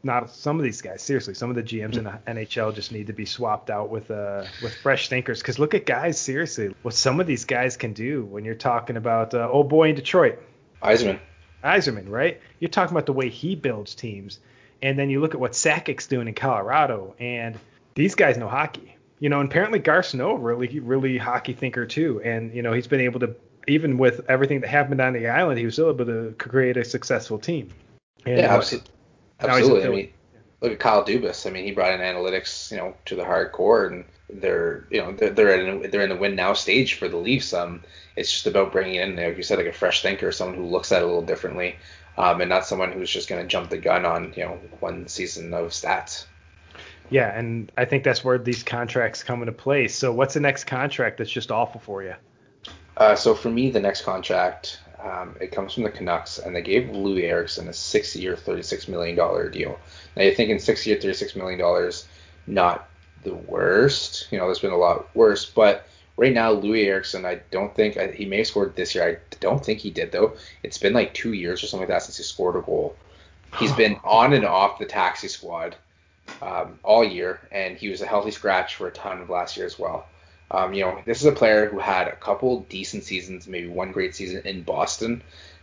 not 0.02 0.30
some 0.30 0.56
of 0.56 0.62
these 0.62 0.80
guys. 0.80 1.02
Seriously, 1.02 1.34
some 1.34 1.50
of 1.50 1.56
the 1.56 1.62
GMs 1.62 1.98
in 1.98 2.04
the 2.04 2.18
NHL 2.26 2.74
just 2.74 2.90
need 2.90 3.08
to 3.08 3.12
be 3.12 3.26
swapped 3.26 3.68
out 3.68 3.90
with 3.90 4.10
uh 4.10 4.44
with 4.62 4.74
fresh 4.76 5.10
thinkers. 5.10 5.40
Because 5.40 5.58
look 5.58 5.74
at 5.74 5.84
guys, 5.84 6.18
seriously, 6.18 6.74
what 6.80 6.94
some 6.94 7.20
of 7.20 7.26
these 7.26 7.44
guys 7.44 7.76
can 7.76 7.92
do 7.92 8.24
when 8.24 8.46
you're 8.46 8.54
talking 8.54 8.96
about 8.96 9.34
uh, 9.34 9.46
oh 9.52 9.62
boy 9.62 9.90
in 9.90 9.94
Detroit. 9.94 10.38
Yzerman. 10.82 11.20
Yzerman, 11.64 12.08
right? 12.08 12.40
You're 12.58 12.70
talking 12.70 12.94
about 12.94 13.06
the 13.06 13.12
way 13.12 13.28
he 13.28 13.54
builds 13.54 13.94
teams, 13.94 14.40
and 14.82 14.98
then 14.98 15.10
you 15.10 15.20
look 15.20 15.34
at 15.34 15.40
what 15.40 15.54
Sakic's 15.54 16.06
doing 16.06 16.28
in 16.28 16.34
Colorado, 16.34 17.14
and 17.18 17.58
these 17.94 18.14
guys 18.14 18.36
know 18.36 18.48
hockey. 18.48 18.96
You 19.18 19.28
know, 19.28 19.40
and 19.40 19.50
apparently 19.50 19.78
Garth 19.78 20.06
Snow 20.06 20.34
really, 20.34 20.80
really 20.80 21.18
hockey 21.18 21.52
thinker 21.52 21.86
too, 21.86 22.22
and 22.24 22.54
you 22.54 22.62
know 22.62 22.72
he's 22.72 22.86
been 22.86 23.00
able 23.00 23.20
to 23.20 23.36
even 23.68 23.98
with 23.98 24.22
everything 24.28 24.60
that 24.60 24.68
happened 24.68 25.00
on 25.00 25.12
the 25.12 25.28
island, 25.28 25.58
he 25.58 25.64
was 25.64 25.74
still 25.74 25.90
able 25.90 26.06
to 26.06 26.34
create 26.38 26.76
a 26.76 26.84
successful 26.84 27.38
team. 27.38 27.68
And 28.26 28.38
yeah, 28.38 28.54
absolutely. 28.54 28.90
absolutely. 29.40 29.84
I 29.84 29.88
mean, 29.88 30.12
look 30.60 30.72
at 30.72 30.78
Kyle 30.78 31.04
Dubas. 31.04 31.46
I 31.46 31.50
mean, 31.50 31.64
he 31.64 31.72
brought 31.72 31.92
in 31.92 32.00
analytics, 32.00 32.70
you 32.70 32.76
know, 32.76 32.94
to 33.06 33.16
the 33.16 33.24
hardcore, 33.24 33.90
and 33.90 34.04
they're, 34.28 34.86
you 34.90 35.00
know, 35.00 35.12
they're 35.12 35.30
they're 35.30 35.60
in 35.60 35.90
they're 35.90 36.02
in 36.02 36.10
the 36.10 36.16
win 36.16 36.36
now 36.36 36.52
stage 36.52 36.94
for 36.94 37.08
the 37.08 37.16
Leafs. 37.16 37.52
Um, 37.52 37.82
it's 38.16 38.30
just 38.30 38.46
about 38.46 38.72
bringing 38.72 38.96
in, 38.96 39.16
like 39.16 39.36
you 39.36 39.42
said, 39.42 39.58
like 39.58 39.66
a 39.66 39.72
fresh 39.72 40.02
thinker, 40.02 40.32
someone 40.32 40.56
who 40.56 40.66
looks 40.66 40.92
at 40.92 41.02
it 41.02 41.04
a 41.04 41.06
little 41.06 41.22
differently, 41.22 41.76
um, 42.18 42.40
and 42.40 42.50
not 42.50 42.66
someone 42.66 42.92
who's 42.92 43.10
just 43.10 43.28
going 43.28 43.42
to 43.42 43.48
jump 43.48 43.70
the 43.70 43.78
gun 43.78 44.04
on, 44.04 44.32
you 44.36 44.44
know, 44.44 44.58
one 44.80 45.08
season 45.08 45.52
of 45.54 45.68
stats. 45.70 46.26
Yeah, 47.08 47.36
and 47.36 47.72
I 47.76 47.86
think 47.86 48.04
that's 48.04 48.24
where 48.24 48.38
these 48.38 48.62
contracts 48.62 49.24
come 49.24 49.42
into 49.42 49.52
play. 49.52 49.88
So, 49.88 50.12
what's 50.12 50.34
the 50.34 50.40
next 50.40 50.64
contract 50.64 51.18
that's 51.18 51.30
just 51.30 51.50
awful 51.50 51.80
for 51.80 52.04
you? 52.04 52.14
Uh, 52.96 53.16
so 53.16 53.34
for 53.34 53.50
me, 53.50 53.70
the 53.70 53.80
next 53.80 54.02
contract, 54.02 54.80
um, 55.02 55.36
it 55.40 55.52
comes 55.52 55.74
from 55.74 55.84
the 55.84 55.90
Canucks, 55.90 56.38
and 56.38 56.54
they 56.54 56.62
gave 56.62 56.88
Loui 56.88 57.24
Eriksson 57.24 57.68
a 57.68 57.72
six-year, 57.72 58.36
$36 58.36 58.88
million 58.88 59.16
deal. 59.50 59.78
Now 60.16 60.22
you're 60.22 60.34
thinking 60.34 60.58
six-year, 60.58 60.96
$36 60.96 61.36
million, 61.36 61.92
not 62.46 62.88
the 63.22 63.34
worst. 63.34 64.28
You 64.30 64.38
know, 64.38 64.46
there's 64.46 64.58
been 64.58 64.72
a 64.72 64.76
lot 64.76 65.14
worse, 65.14 65.46
but 65.46 65.86
right 66.20 66.32
now, 66.32 66.54
Loui 66.54 66.84
Eriksson, 66.84 67.24
I 67.24 67.40
don't 67.50 67.74
think 67.74 67.96
he 68.12 68.26
may 68.26 68.38
have 68.38 68.46
scored 68.46 68.76
this 68.76 68.94
year. 68.94 69.08
I 69.08 69.36
don't 69.40 69.64
think 69.64 69.78
he 69.78 69.90
did 69.90 70.12
though. 70.12 70.36
It's 70.62 70.78
been 70.78 70.92
like 70.92 71.14
two 71.14 71.32
years 71.32 71.62
or 71.62 71.66
something 71.66 71.88
like 71.88 71.96
that 71.96 72.02
since 72.02 72.18
he 72.18 72.22
scored 72.22 72.56
a 72.56 72.60
goal. 72.60 72.94
He's 73.58 73.72
been 73.72 73.98
on 74.04 74.34
and 74.34 74.44
off 74.44 74.78
the 74.78 74.84
taxi 74.84 75.28
squad 75.28 75.76
um, 76.42 76.78
all 76.82 77.02
year, 77.02 77.40
and 77.50 77.76
he 77.76 77.88
was 77.88 78.02
a 78.02 78.06
healthy 78.06 78.30
scratch 78.30 78.76
for 78.76 78.86
a 78.86 78.92
ton 78.92 79.20
of 79.20 79.30
last 79.30 79.56
year 79.56 79.66
as 79.66 79.78
well. 79.78 80.06
Um, 80.50 80.74
you 80.74 80.84
know, 80.84 81.00
this 81.04 81.20
is 81.20 81.26
a 81.26 81.32
player 81.32 81.66
who 81.66 81.78
had 81.78 82.08
a 82.08 82.16
couple 82.16 82.60
decent 82.68 83.04
seasons, 83.04 83.46
maybe 83.46 83.68
one 83.68 83.92
great 83.92 84.14
season 84.14 84.42
in 84.44 84.62
Boston, 84.62 85.22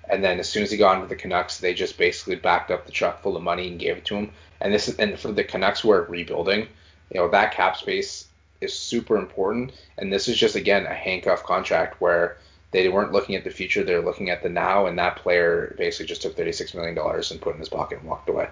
and 0.10 0.24
then 0.24 0.39
as 0.39 0.48
soon 0.48 0.63
as 0.63 0.72
he 0.72 0.78
got 0.78 0.95
into 0.95 1.07
the 1.07 1.16
Canucks, 1.16 1.60
they 1.60 1.74
just 1.74 1.98
basically 1.98 2.36
backed 2.36 2.72
up 2.72 2.86
the 2.86 2.92
truck 2.92 3.22
full 3.22 3.36
of 3.36 3.44
money 3.44 3.68
and 3.68 3.80
gave 3.80 3.98
it 3.98 4.06
to 4.06 4.16
him. 4.16 4.31
And 4.62 4.74
this 4.74 4.88
is 4.88 4.98
and 4.98 5.19
for 5.19 5.31
the 5.31 5.44
Canucks 5.44 5.81
who 5.81 5.92
are 5.92 6.04
rebuilding, 6.04 6.68
you 7.12 7.19
know, 7.19 7.30
that 7.30 7.54
cap 7.54 7.78
space 7.78 8.28
is 8.62 8.74
super 8.74 9.18
important. 9.18 9.74
And 9.98 10.12
this 10.12 10.28
is 10.28 10.38
just 10.38 10.56
again 10.56 10.86
a 10.86 10.94
handcuff 10.94 11.44
contract 11.44 12.00
where 12.00 12.38
they 12.72 12.88
weren't 12.90 13.12
looking 13.12 13.36
at 13.36 13.44
the 13.44 13.50
future, 13.50 13.83
they're 13.83 14.01
looking 14.01 14.30
at 14.30 14.44
the 14.44 14.50
now, 14.50 14.88
and 14.88 14.98
that 15.00 15.18
player 15.18 15.74
basically 15.78 16.06
just 16.06 16.22
took 16.22 16.36
$36 16.36 16.75
million 16.75 16.98
and 16.98 17.42
put 17.42 17.54
in 17.54 17.60
his 17.60 17.69
pocket 17.69 18.00
and 18.00 18.07
walked 18.07 18.30
away. 18.30 18.50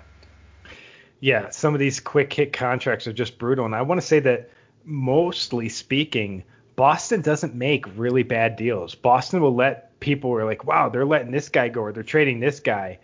Yeah, 1.19 1.49
some 1.49 1.73
of 1.73 1.79
these 1.79 1.99
quick 1.99 2.31
hit 2.31 2.53
contracts 2.53 3.07
are 3.07 3.13
just 3.13 3.37
brutal. 3.37 3.65
And 3.65 3.75
I 3.75 3.81
want 3.81 3.99
to 3.99 4.05
say 4.05 4.19
that 4.21 4.49
mostly 4.85 5.69
speaking, 5.69 6.43
Boston 6.75 7.21
doesn't 7.21 7.55
make 7.55 7.85
really 7.97 8.23
bad 8.23 8.55
deals. 8.55 8.95
Boston 8.95 9.41
will 9.41 9.55
let 9.55 9.99
people 9.99 10.29
who 10.29 10.37
are 10.37 10.45
like, 10.45 10.65
wow, 10.65 10.89
they're 10.89 11.05
letting 11.05 11.31
this 11.31 11.49
guy 11.49 11.69
go 11.69 11.81
or 11.81 11.91
they're 11.93 12.03
trading 12.03 12.39
this 12.39 12.59
guy. 12.59 12.99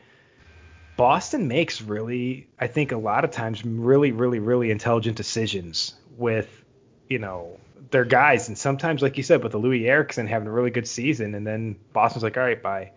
Boston 0.97 1.47
makes 1.47 1.81
really, 1.81 2.47
I 2.59 2.67
think, 2.67 2.91
a 2.91 2.97
lot 2.97 3.23
of 3.23 3.31
times 3.31 3.65
really, 3.65 4.11
really, 4.11 4.39
really 4.39 4.71
intelligent 4.71 5.15
decisions 5.15 5.95
with, 6.17 6.63
you 7.09 7.17
know, 7.17 7.57
their 7.91 8.05
guys. 8.05 8.49
And 8.49 8.57
sometimes, 8.57 9.01
like 9.01 9.17
you 9.17 9.23
said, 9.23 9.41
with 9.41 9.53
the 9.53 9.59
Loui 9.59 9.87
Eriksson 9.87 10.27
having 10.27 10.47
a 10.47 10.51
really 10.51 10.69
good 10.69 10.87
season, 10.87 11.33
and 11.33 11.47
then 11.47 11.77
Boston's 11.93 12.23
like, 12.23 12.37
all 12.37 12.43
right, 12.43 12.61
bye. 12.61 12.91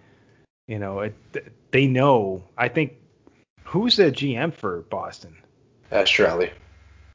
You 0.67 0.79
know, 0.79 1.01
it, 1.01 1.15
they 1.71 1.87
know. 1.87 2.45
I 2.57 2.69
think 2.69 2.95
who's 3.65 3.97
the 3.97 4.11
GM 4.11 4.53
for 4.55 4.83
Boston? 4.83 5.37
Uh. 5.91 6.51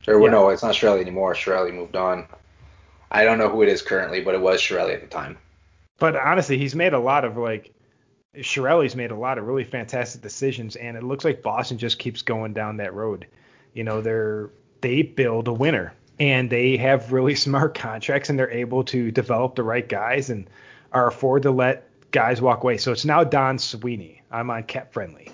Or 0.07 0.19
yeah. 0.21 0.31
no, 0.31 0.49
it's 0.49 0.63
not 0.63 0.75
Chiarelli 0.75 1.01
anymore. 1.01 1.33
Chiarelli 1.33 1.73
moved 1.73 1.95
on. 1.95 2.27
I 3.11 3.23
don't 3.23 3.37
know 3.37 3.49
who 3.49 3.63
it 3.63 3.69
is 3.69 3.81
currently, 3.81 4.21
but 4.21 4.35
it 4.35 4.41
was 4.41 4.61
Chiarelli 4.61 4.93
at 4.93 5.01
the 5.01 5.07
time. 5.07 5.37
But 5.97 6.15
honestly, 6.15 6.57
he's 6.57 6.75
made 6.75 6.93
a 6.93 6.99
lot 6.99 7.25
of 7.25 7.37
like 7.37 7.73
Chiarelli's 8.35 8.95
made 8.95 9.11
a 9.11 9.15
lot 9.15 9.37
of 9.37 9.45
really 9.45 9.63
fantastic 9.63 10.21
decisions, 10.21 10.75
and 10.75 10.95
it 10.95 11.03
looks 11.03 11.25
like 11.25 11.41
Boston 11.41 11.77
just 11.77 11.99
keeps 11.99 12.21
going 12.21 12.53
down 12.53 12.77
that 12.77 12.93
road. 12.93 13.27
You 13.73 13.83
know, 13.83 14.01
they're 14.01 14.49
they 14.81 15.01
build 15.01 15.47
a 15.47 15.53
winner, 15.53 15.93
and 16.19 16.49
they 16.49 16.77
have 16.77 17.11
really 17.11 17.35
smart 17.47 17.75
contracts, 17.75 18.29
and 18.29 18.39
they're 18.39 18.51
able 18.51 18.83
to 18.85 19.11
develop 19.11 19.55
the 19.55 19.63
right 19.63 19.87
guys, 19.87 20.29
and 20.29 20.49
are 20.93 21.07
afford 21.07 21.43
to 21.43 21.51
let 21.51 21.85
guys 22.11 22.41
walk 22.41 22.63
away. 22.63 22.77
So 22.77 22.91
it's 22.91 23.05
now 23.05 23.23
Don 23.23 23.59
Sweeney. 23.59 24.21
I'm 24.31 24.49
on 24.49 24.63
Cap 24.63 24.93
Friendly, 24.93 25.29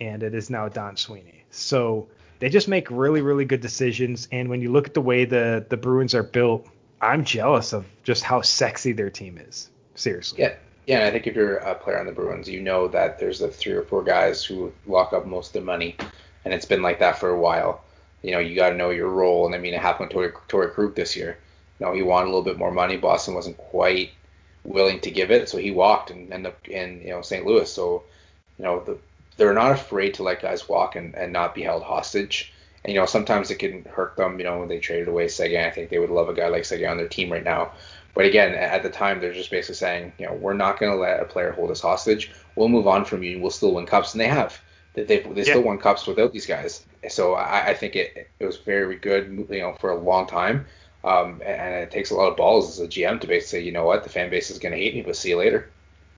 and 0.00 0.22
it 0.22 0.34
is 0.34 0.50
now 0.50 0.68
Don 0.68 0.96
Sweeney. 0.96 1.44
So 1.50 2.08
they 2.38 2.48
just 2.48 2.68
make 2.68 2.90
really, 2.90 3.22
really 3.22 3.44
good 3.44 3.60
decisions. 3.60 4.28
And 4.32 4.48
when 4.48 4.60
you 4.60 4.70
look 4.70 4.86
at 4.86 4.94
the 4.94 5.00
way 5.00 5.24
the 5.24 5.64
the 5.68 5.76
Bruins 5.76 6.14
are 6.14 6.22
built, 6.22 6.66
I'm 7.00 7.24
jealous 7.24 7.72
of 7.72 7.86
just 8.02 8.22
how 8.24 8.40
sexy 8.42 8.92
their 8.92 9.10
team 9.10 9.38
is. 9.38 9.70
Seriously. 9.94 10.40
Yeah. 10.40 10.54
Yeah, 10.86 10.98
and 10.98 11.06
I 11.06 11.10
think 11.12 11.26
if 11.26 11.34
you're 11.34 11.56
a 11.56 11.74
player 11.74 11.98
on 11.98 12.04
the 12.04 12.12
Bruins, 12.12 12.46
you 12.46 12.60
know 12.60 12.88
that 12.88 13.18
there's 13.18 13.38
the 13.38 13.48
three 13.48 13.72
or 13.72 13.84
four 13.84 14.02
guys 14.02 14.44
who 14.44 14.70
lock 14.86 15.14
up 15.14 15.26
most 15.26 15.48
of 15.48 15.52
the 15.54 15.60
money, 15.62 15.96
and 16.44 16.52
it's 16.52 16.66
been 16.66 16.82
like 16.82 16.98
that 16.98 17.18
for 17.18 17.30
a 17.30 17.40
while. 17.40 17.82
You 18.20 18.32
know, 18.32 18.38
you 18.38 18.54
got 18.54 18.70
to 18.70 18.76
know 18.76 18.90
your 18.90 19.08
role, 19.08 19.46
and 19.46 19.54
I 19.54 19.58
mean, 19.58 19.72
it 19.72 19.80
happened 19.80 20.10
to 20.10 20.32
Torey 20.48 20.72
Krug 20.72 20.94
this 20.94 21.16
year. 21.16 21.38
You 21.78 21.86
know, 21.86 21.92
he 21.94 22.02
wanted 22.02 22.26
a 22.26 22.32
little 22.32 22.42
bit 22.42 22.58
more 22.58 22.70
money. 22.70 22.98
Boston 22.98 23.34
wasn't 23.34 23.56
quite 23.56 24.10
willing 24.62 25.00
to 25.00 25.10
give 25.10 25.30
it, 25.30 25.48
so 25.48 25.56
he 25.56 25.70
walked 25.70 26.10
and 26.10 26.30
ended 26.32 26.52
up 26.52 26.68
in 26.68 27.00
you 27.00 27.10
know 27.10 27.22
St. 27.22 27.46
Louis. 27.46 27.70
So, 27.70 28.02
you 28.58 28.64
know, 28.64 28.80
the 28.80 28.98
they're 29.36 29.54
not 29.54 29.72
afraid 29.72 30.14
to 30.14 30.22
let 30.22 30.42
guys 30.42 30.68
walk 30.68 30.96
and, 30.96 31.14
and 31.14 31.32
not 31.32 31.54
be 31.54 31.62
held 31.62 31.82
hostage. 31.82 32.52
And 32.84 32.92
you 32.92 33.00
know, 33.00 33.06
sometimes 33.06 33.50
it 33.50 33.56
can 33.56 33.84
hurt 33.84 34.16
them. 34.16 34.38
You 34.38 34.44
know, 34.44 34.58
when 34.58 34.68
they 34.68 34.78
traded 34.78 35.08
away 35.08 35.28
Seguin, 35.28 35.64
I 35.64 35.70
think 35.70 35.90
they 35.90 35.98
would 35.98 36.10
love 36.10 36.28
a 36.28 36.34
guy 36.34 36.48
like 36.48 36.64
Seguin 36.64 36.90
on 36.90 36.96
their 36.96 37.08
team 37.08 37.32
right 37.32 37.44
now. 37.44 37.72
But 38.14 38.26
again, 38.26 38.54
at 38.54 38.82
the 38.82 38.90
time, 38.90 39.20
they're 39.20 39.32
just 39.32 39.50
basically 39.50 39.74
saying, 39.74 40.12
you 40.18 40.26
know, 40.26 40.34
we're 40.34 40.54
not 40.54 40.78
going 40.78 40.92
to 40.92 40.98
let 40.98 41.20
a 41.20 41.24
player 41.24 41.50
hold 41.50 41.70
us 41.70 41.80
hostage. 41.80 42.30
We'll 42.54 42.68
move 42.68 42.86
on 42.86 43.04
from 43.04 43.22
you, 43.24 43.32
and 43.32 43.42
we'll 43.42 43.50
still 43.50 43.74
win 43.74 43.86
cups, 43.86 44.12
and 44.12 44.20
they 44.20 44.28
have. 44.28 44.60
They 44.94 45.02
they 45.02 45.24
yeah. 45.34 45.42
still 45.42 45.62
won 45.62 45.78
cups 45.78 46.06
without 46.06 46.32
these 46.32 46.46
guys. 46.46 46.86
So 47.08 47.34
I, 47.34 47.68
I 47.68 47.74
think 47.74 47.96
it 47.96 48.30
it 48.38 48.46
was 48.46 48.58
very 48.58 48.96
good, 48.96 49.46
you 49.50 49.60
know, 49.60 49.74
for 49.80 49.90
a 49.90 49.98
long 49.98 50.26
time. 50.26 50.66
Um, 51.02 51.42
and 51.44 51.74
it 51.74 51.90
takes 51.90 52.10
a 52.10 52.14
lot 52.14 52.30
of 52.30 52.36
balls 52.36 52.70
as 52.70 52.80
a 52.80 52.88
GM 52.88 53.20
to 53.20 53.26
basically 53.26 53.60
say, 53.60 53.66
you 53.66 53.72
know 53.72 53.84
what, 53.84 54.04
the 54.04 54.08
fan 54.08 54.30
base 54.30 54.50
is 54.50 54.58
going 54.58 54.72
to 54.72 54.78
hate 54.78 54.94
me, 54.94 55.02
but 55.02 55.16
see 55.16 55.28
you 55.30 55.36
later. 55.36 55.68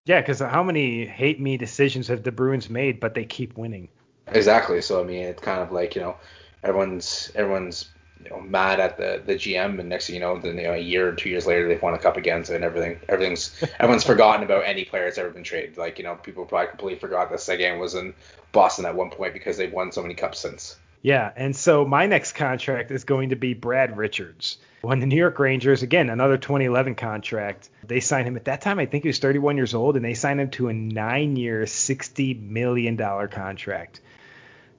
Yeah, 0.06 0.20
because 0.20 0.38
how 0.38 0.62
many 0.62 1.04
hate 1.04 1.40
me 1.40 1.56
decisions 1.56 2.06
have 2.08 2.22
the 2.22 2.32
Bruins 2.32 2.70
made, 2.70 3.00
but 3.00 3.14
they 3.14 3.24
keep 3.24 3.58
winning? 3.58 3.88
Exactly. 4.28 4.80
So 4.80 5.00
I 5.00 5.04
mean, 5.04 5.24
it's 5.24 5.42
kind 5.42 5.60
of 5.60 5.72
like 5.72 5.94
you 5.94 6.00
know, 6.00 6.16
everyone's 6.62 7.30
everyone's 7.34 7.90
you 8.22 8.30
know, 8.30 8.40
mad 8.40 8.80
at 8.80 8.96
the, 8.96 9.22
the 9.26 9.34
GM, 9.34 9.78
and 9.78 9.88
next 9.88 10.06
thing 10.06 10.14
you 10.14 10.20
know, 10.20 10.38
then 10.38 10.56
you 10.56 10.64
know, 10.64 10.72
a 10.72 10.78
year 10.78 11.08
or 11.08 11.12
two 11.12 11.28
years 11.28 11.46
later, 11.46 11.68
they've 11.68 11.82
won 11.82 11.94
a 11.94 11.98
cup 11.98 12.16
again, 12.16 12.44
so 12.44 12.54
and 12.54 12.64
everything 12.64 13.00
everything's 13.08 13.62
everyone's 13.80 14.04
forgotten 14.04 14.44
about 14.44 14.64
any 14.64 14.84
player 14.84 15.04
that's 15.04 15.18
ever 15.18 15.30
been 15.30 15.44
traded. 15.44 15.76
Like 15.76 15.98
you 15.98 16.04
know, 16.04 16.14
people 16.14 16.44
probably 16.44 16.68
completely 16.68 17.00
forgot 17.00 17.30
that 17.30 17.40
Seguin 17.40 17.80
was 17.80 17.96
in 17.96 18.14
Boston 18.52 18.86
at 18.86 18.94
one 18.94 19.10
point 19.10 19.32
because 19.32 19.56
they've 19.56 19.72
won 19.72 19.90
so 19.90 20.02
many 20.02 20.14
cups 20.14 20.38
since. 20.38 20.76
Yeah, 21.02 21.32
and 21.36 21.54
so 21.54 21.84
my 21.84 22.06
next 22.06 22.32
contract 22.32 22.90
is 22.90 23.04
going 23.04 23.30
to 23.30 23.36
be 23.36 23.54
Brad 23.54 23.96
Richards. 23.96 24.58
When 24.86 25.00
the 25.00 25.06
New 25.06 25.16
York 25.16 25.40
Rangers, 25.40 25.82
again, 25.82 26.10
another 26.10 26.36
2011 26.36 26.94
contract, 26.94 27.70
they 27.84 27.98
signed 27.98 28.28
him 28.28 28.36
at 28.36 28.44
that 28.44 28.60
time. 28.60 28.78
I 28.78 28.86
think 28.86 29.02
he 29.02 29.08
was 29.08 29.18
31 29.18 29.56
years 29.56 29.74
old, 29.74 29.96
and 29.96 30.04
they 30.04 30.14
signed 30.14 30.40
him 30.40 30.50
to 30.50 30.68
a 30.68 30.72
nine-year, 30.72 31.64
$60 31.64 32.40
million 32.40 32.96
contract. 32.96 34.00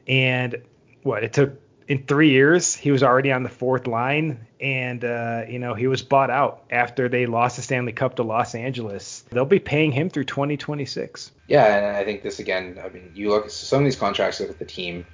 And 0.08 0.62
what 1.04 1.26
it 1.26 1.34
took 1.34 1.60
in 1.90 2.04
three 2.04 2.30
years, 2.30 2.74
he 2.74 2.92
was 2.92 3.04
already 3.04 3.34
on 3.34 3.44
the 3.44 3.50
fourth 3.50 3.86
line, 3.86 4.48
and 4.62 5.04
uh, 5.04 5.44
you 5.48 5.60
know 5.60 5.74
he 5.74 5.88
was 5.88 6.04
bought 6.04 6.30
out 6.30 6.64
after 6.70 7.10
they 7.10 7.26
lost 7.26 7.58
the 7.58 7.62
Stanley 7.62 7.92
Cup 7.94 8.16
to 8.16 8.24
Los 8.24 8.56
Angeles. 8.56 9.26
They'll 9.30 9.46
be 9.46 9.60
paying 9.60 9.92
him 9.92 10.10
through 10.10 10.26
2026. 10.26 11.32
Yeah, 11.48 11.66
and 11.66 11.98
I 11.98 12.04
think 12.06 12.24
this 12.24 12.40
again. 12.40 12.80
I 12.84 12.90
mean, 12.90 13.12
you 13.14 13.30
look 13.30 13.46
at 13.46 13.52
some 13.52 13.80
of 13.80 13.86
these 13.86 13.96
contracts. 13.98 14.40
with 14.40 14.60
the 14.60 14.66
team, 14.66 15.06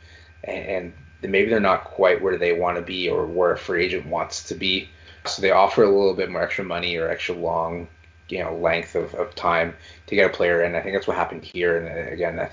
and 0.43 0.93
maybe 1.31 1.49
they're 1.49 1.59
not 1.59 1.85
quite 1.85 2.21
where 2.21 2.37
they 2.37 2.53
want 2.53 2.77
to 2.77 2.83
be 2.83 3.09
or 3.09 3.25
where 3.25 3.51
a 3.51 3.57
free 3.57 3.85
agent 3.85 4.05
wants 4.07 4.43
to 4.43 4.55
be. 4.55 4.89
So 5.25 5.41
they 5.41 5.51
offer 5.51 5.83
a 5.83 5.89
little 5.89 6.13
bit 6.13 6.29
more 6.29 6.43
extra 6.43 6.65
money 6.65 6.97
or 6.97 7.07
extra 7.09 7.35
long, 7.35 7.87
you 8.29 8.39
know, 8.39 8.55
length 8.57 8.95
of, 8.95 9.13
of 9.15 9.33
time 9.35 9.73
to 10.07 10.15
get 10.15 10.29
a 10.29 10.33
player, 10.33 10.61
and 10.61 10.75
I 10.75 10.81
think 10.81 10.95
that's 10.95 11.07
what 11.07 11.17
happened 11.17 11.43
here. 11.43 11.77
And 11.77 11.87
uh, 11.87 12.11
again, 12.11 12.49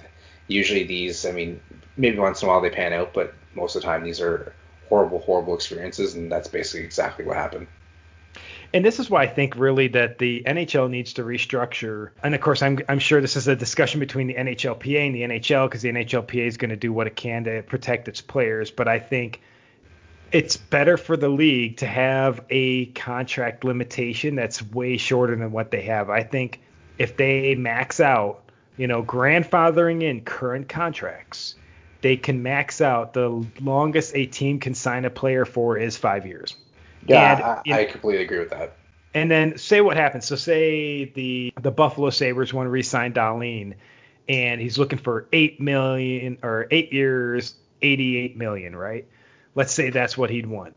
usually 0.47 0.85
these, 0.85 1.27
I 1.27 1.33
mean, 1.33 1.61
maybe 1.97 2.19
once 2.19 2.43
in 2.43 2.49
a 2.49 2.51
while 2.51 2.61
they 2.61 2.71
pan 2.71 2.93
out, 2.93 3.13
but 3.13 3.35
most 3.55 3.75
of 3.75 3.83
the 3.83 3.87
time 3.87 4.05
these 4.05 4.21
are 4.21 4.55
horrible, 4.89 5.21
horrible 5.21 5.55
experiences, 5.55 6.15
and 6.15 6.31
that's 6.31 6.49
basically 6.49 6.85
exactly 6.85 7.25
what 7.25 7.37
happened. 7.37 7.67
And 8.73 8.85
this 8.85 9.01
is 9.01 9.11
why 9.11 9.25
I 9.25 9.27
think 9.27 9.57
really 9.57 9.89
that 9.89 10.19
the 10.19 10.45
NHL 10.47 10.89
needs 10.89 11.15
to 11.15 11.23
restructure. 11.23 12.11
And 12.23 12.35
of 12.35 12.41
course, 12.41 12.63
I'm, 12.63 12.79
I'm 12.89 13.01
sure 13.01 13.21
this 13.21 13.37
is 13.37 13.49
a 13.49 13.57
discussion 13.57 13.99
between 13.99 14.29
the 14.29 14.35
NHLPA 14.35 15.07
and 15.07 15.15
the 15.15 15.23
NHL 15.23 15.67
because 15.67 15.83
the 15.83 15.91
NHLPA 15.91 16.47
is 16.47 16.57
going 16.57 16.71
to 16.71 16.77
do 16.77 16.93
what 16.93 17.07
it 17.07 17.17
can 17.17 17.45
to 17.45 17.63
protect 17.63 18.07
its 18.07 18.21
players. 18.21 18.71
But 18.71 18.87
I 18.87 19.01
think 19.01 19.41
it's 20.31 20.57
better 20.57 20.97
for 20.97 21.17
the 21.17 21.29
league 21.29 21.79
to 21.79 21.87
have 21.87 22.45
a 22.51 22.87
contract 22.87 23.65
limitation 23.65 24.37
that's 24.37 24.63
way 24.63 24.97
shorter 24.97 25.35
than 25.35 25.51
what 25.51 25.73
they 25.73 25.83
have. 25.83 26.09
I 26.09 26.23
think 26.23 26.61
if 26.99 27.17
they 27.17 27.57
max 27.57 27.99
out, 27.99 28.43
you 28.77 28.87
know, 28.87 29.03
grandfathering 29.03 30.03
in 30.03 30.21
current 30.21 30.69
contracts 30.69 31.57
they 32.01 32.17
can 32.17 32.43
max 32.43 32.81
out. 32.81 33.13
The 33.13 33.47
longest 33.61 34.13
a 34.15 34.27
team 34.27 34.59
can 34.61 34.75
sign 34.75 35.05
a 35.05 35.11
player 35.11 35.45
for 35.45 35.77
is 35.77 35.97
five 35.97 36.27
years. 36.27 36.57
Yeah, 37.07 37.61
and, 37.65 37.73
I, 37.75 37.81
I 37.81 37.85
completely 37.85 38.23
agree 38.23 38.39
with 38.39 38.51
that. 38.51 38.77
And 39.15 39.31
then 39.31 39.59
say 39.59 39.81
what 39.81 39.97
happens. 39.97 40.27
So 40.27 40.37
say 40.37 41.07
the 41.07 41.53
the 41.61 41.71
Buffalo 41.71 42.11
Sabres 42.11 42.53
want 42.53 42.67
to 42.67 42.71
re-sign 42.71 43.13
Dahlin, 43.13 43.75
and 44.29 44.61
he's 44.61 44.79
looking 44.79 44.99
for 44.99 45.27
eight 45.33 45.61
million 45.61 46.39
or 46.43 46.69
eight 46.71 46.93
years, 46.93 47.55
eighty-eight 47.83 48.37
million, 48.37 48.77
right? 48.77 49.07
Let's 49.55 49.73
say 49.73 49.91
that's 49.91 50.17
what 50.17 50.31
he'd 50.31 50.47
want. 50.47 50.77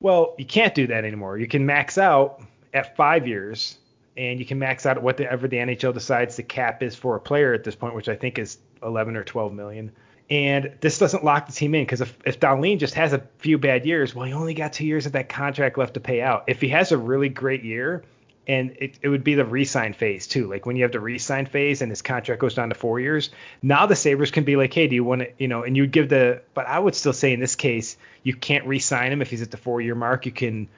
Well, 0.00 0.34
you 0.38 0.44
can't 0.44 0.74
do 0.74 0.86
that 0.88 1.04
anymore. 1.04 1.38
You 1.38 1.46
can 1.46 1.66
max 1.66 1.98
out 1.98 2.42
at 2.74 2.96
five 2.96 3.26
years, 3.26 3.78
and 4.16 4.38
you 4.40 4.46
can 4.46 4.58
max 4.58 4.86
out 4.86 4.96
at 4.96 5.02
whatever 5.02 5.46
the 5.48 5.56
NHL 5.56 5.94
decides 5.94 6.36
the 6.36 6.42
cap 6.42 6.82
is 6.82 6.94
for 6.96 7.16
a 7.16 7.20
player 7.20 7.54
at 7.54 7.64
this 7.64 7.74
point, 7.74 7.94
which 7.94 8.08
I 8.08 8.16
think 8.16 8.38
is 8.38 8.58
11 8.82 9.16
or 9.16 9.24
12 9.24 9.52
million. 9.52 9.92
And 10.30 10.72
this 10.80 10.98
doesn't 10.98 11.24
lock 11.24 11.46
the 11.46 11.52
team 11.52 11.74
in 11.74 11.82
because 11.82 12.02
if, 12.02 12.16
if 12.26 12.38
Dahlin 12.38 12.78
just 12.78 12.94
has 12.94 13.14
a 13.14 13.22
few 13.38 13.56
bad 13.56 13.86
years, 13.86 14.14
well, 14.14 14.26
he 14.26 14.34
only 14.34 14.54
got 14.54 14.74
two 14.74 14.84
years 14.84 15.06
of 15.06 15.12
that 15.12 15.28
contract 15.28 15.78
left 15.78 15.94
to 15.94 16.00
pay 16.00 16.20
out. 16.20 16.44
If 16.48 16.60
he 16.60 16.68
has 16.68 16.92
a 16.92 16.98
really 16.98 17.30
great 17.30 17.64
year, 17.64 18.04
and 18.46 18.70
it, 18.78 18.98
it 19.02 19.08
would 19.08 19.24
be 19.24 19.34
the 19.34 19.44
re-sign 19.44 19.92
phase 19.92 20.26
too. 20.26 20.48
Like 20.48 20.64
when 20.64 20.76
you 20.76 20.82
have 20.84 20.92
the 20.92 21.00
re-sign 21.00 21.46
phase 21.46 21.82
and 21.82 21.92
his 21.92 22.00
contract 22.00 22.40
goes 22.40 22.54
down 22.54 22.70
to 22.70 22.74
four 22.74 22.98
years, 22.98 23.30
now 23.62 23.86
the 23.86 23.94
Sabres 23.94 24.30
can 24.30 24.44
be 24.44 24.56
like, 24.56 24.72
hey, 24.72 24.86
do 24.86 24.94
you 24.94 25.04
want 25.04 25.20
to, 25.20 25.30
you 25.38 25.48
know, 25.48 25.64
and 25.64 25.76
you 25.76 25.86
give 25.86 26.08
the, 26.08 26.40
but 26.54 26.66
I 26.66 26.78
would 26.78 26.94
still 26.94 27.12
say 27.12 27.34
in 27.34 27.40
this 27.40 27.56
case, 27.56 27.98
you 28.22 28.34
can't 28.34 28.66
re-sign 28.66 29.12
him 29.12 29.20
if 29.20 29.28
he's 29.28 29.42
at 29.42 29.50
the 29.50 29.58
four-year 29.58 29.94
mark. 29.94 30.24
You 30.24 30.32
can 30.32 30.68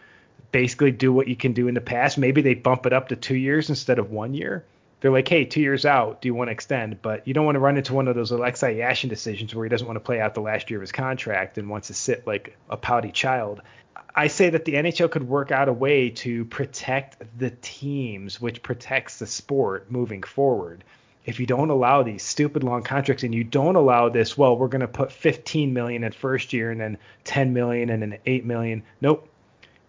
basically 0.51 0.91
do 0.91 1.13
what 1.13 1.29
you 1.29 1.37
can 1.37 1.53
do 1.53 1.69
in 1.69 1.75
the 1.75 1.81
past. 1.81 2.19
Maybe 2.19 2.43
they 2.43 2.55
bump 2.55 2.87
it 2.87 2.93
up 2.93 3.09
to 3.09 3.17
two 3.17 3.37
years 3.37 3.69
instead 3.69 4.01
of 4.01 4.11
one 4.11 4.35
year 4.35 4.65
they're 5.01 5.11
like, 5.11 5.29
hey, 5.29 5.45
two 5.45 5.61
years 5.61 5.87
out, 5.87 6.21
do 6.21 6.29
you 6.29 6.35
want 6.35 6.49
to 6.49 6.53
extend? 6.53 7.01
But 7.01 7.27
you 7.27 7.33
don't 7.33 7.47
want 7.47 7.57
to 7.57 7.61
run 7.61 7.77
into 7.77 7.95
one 7.95 8.07
of 8.07 8.15
those 8.15 8.31
Alexei 8.31 8.79
Yashin 8.79 9.09
decisions 9.09 9.55
where 9.55 9.65
he 9.65 9.71
doesn't 9.71 9.87
want 9.87 9.97
to 9.97 10.01
play 10.01 10.21
out 10.21 10.35
the 10.35 10.41
last 10.41 10.71
year 10.71 10.79
of 10.79 10.83
his 10.83 10.93
contract 10.93 11.57
and 11.59 11.71
wants 11.71 11.89
to 11.89 11.95
sit 11.95 12.27
like 12.27 12.57
a 12.69 12.77
pouty 12.77 13.11
child. 13.11 13.63
I 14.15 14.27
say 14.27 14.51
that 14.51 14.65
the 14.65 14.75
NHL 14.75 15.11
could 15.11 15.27
work 15.27 15.53
out 15.53 15.69
a 15.69 15.73
way 15.73 16.11
to 16.11 16.45
protect 16.47 17.17
the 17.39 17.51
teams, 17.63 18.41
which 18.41 18.63
protects 18.63 19.19
the 19.19 19.27
sport 19.27 19.91
moving 19.91 20.23
forward. 20.23 20.85
If 21.25 21.39
you 21.39 21.47
don't 21.47 21.71
allow 21.71 22.03
these 22.03 22.23
stupid 22.23 22.65
long 22.65 22.83
contracts 22.83 23.23
and 23.23 23.35
you 23.35 23.45
don't 23.45 23.77
allow 23.77 24.09
this, 24.09 24.37
well, 24.37 24.57
we're 24.57 24.69
going 24.69 24.81
to 24.81 24.89
put 24.89 25.13
15 25.13 25.73
million 25.73 26.03
at 26.05 26.15
first 26.15 26.53
year 26.53 26.71
and 26.71 26.81
then 26.81 26.99
10 27.25 27.53
million 27.53 27.91
and 27.91 28.03
then 28.03 28.19
8 28.27 28.45
million. 28.45 28.83
Nope. 29.01 29.29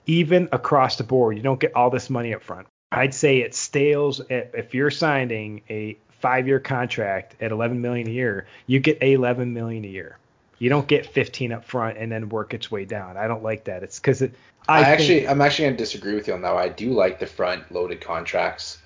Even 0.05 0.49
across 0.51 0.97
the 0.97 1.03
board, 1.03 1.37
you 1.37 1.43
don't 1.43 1.59
get 1.59 1.75
all 1.75 1.89
this 1.89 2.09
money 2.09 2.33
up 2.33 2.43
front. 2.43 2.67
I'd 2.91 3.13
say 3.13 3.39
it 3.39 3.55
stales 3.55 4.21
if 4.29 4.73
you're 4.73 4.91
signing 4.91 5.61
a 5.69 5.97
five-year 6.19 6.59
contract 6.59 7.35
at 7.41 7.51
11 7.51 7.81
million 7.81 8.07
a 8.07 8.11
year, 8.11 8.47
you 8.67 8.79
get 8.79 9.01
11 9.01 9.53
million 9.53 9.85
a 9.85 9.87
year. 9.87 10.17
You 10.59 10.69
don't 10.69 10.87
get 10.87 11.07
15 11.07 11.53
up 11.53 11.65
front 11.65 11.97
and 11.97 12.11
then 12.11 12.29
work 12.29 12.53
its 12.53 12.69
way 12.69 12.85
down. 12.85 13.17
I 13.17 13.27
don't 13.27 13.43
like 13.43 13.63
that. 13.63 13.81
It's 13.81 13.99
because 13.99 14.21
it. 14.21 14.35
I, 14.67 14.79
I 14.79 14.81
actually, 14.89 15.27
I'm 15.27 15.41
actually 15.41 15.65
gonna 15.65 15.77
disagree 15.77 16.13
with 16.13 16.27
you 16.27 16.33
on 16.33 16.41
that. 16.41 16.53
I 16.53 16.69
do 16.69 16.91
like 16.91 17.19
the 17.19 17.25
front-loaded 17.25 18.01
contracts. 18.01 18.77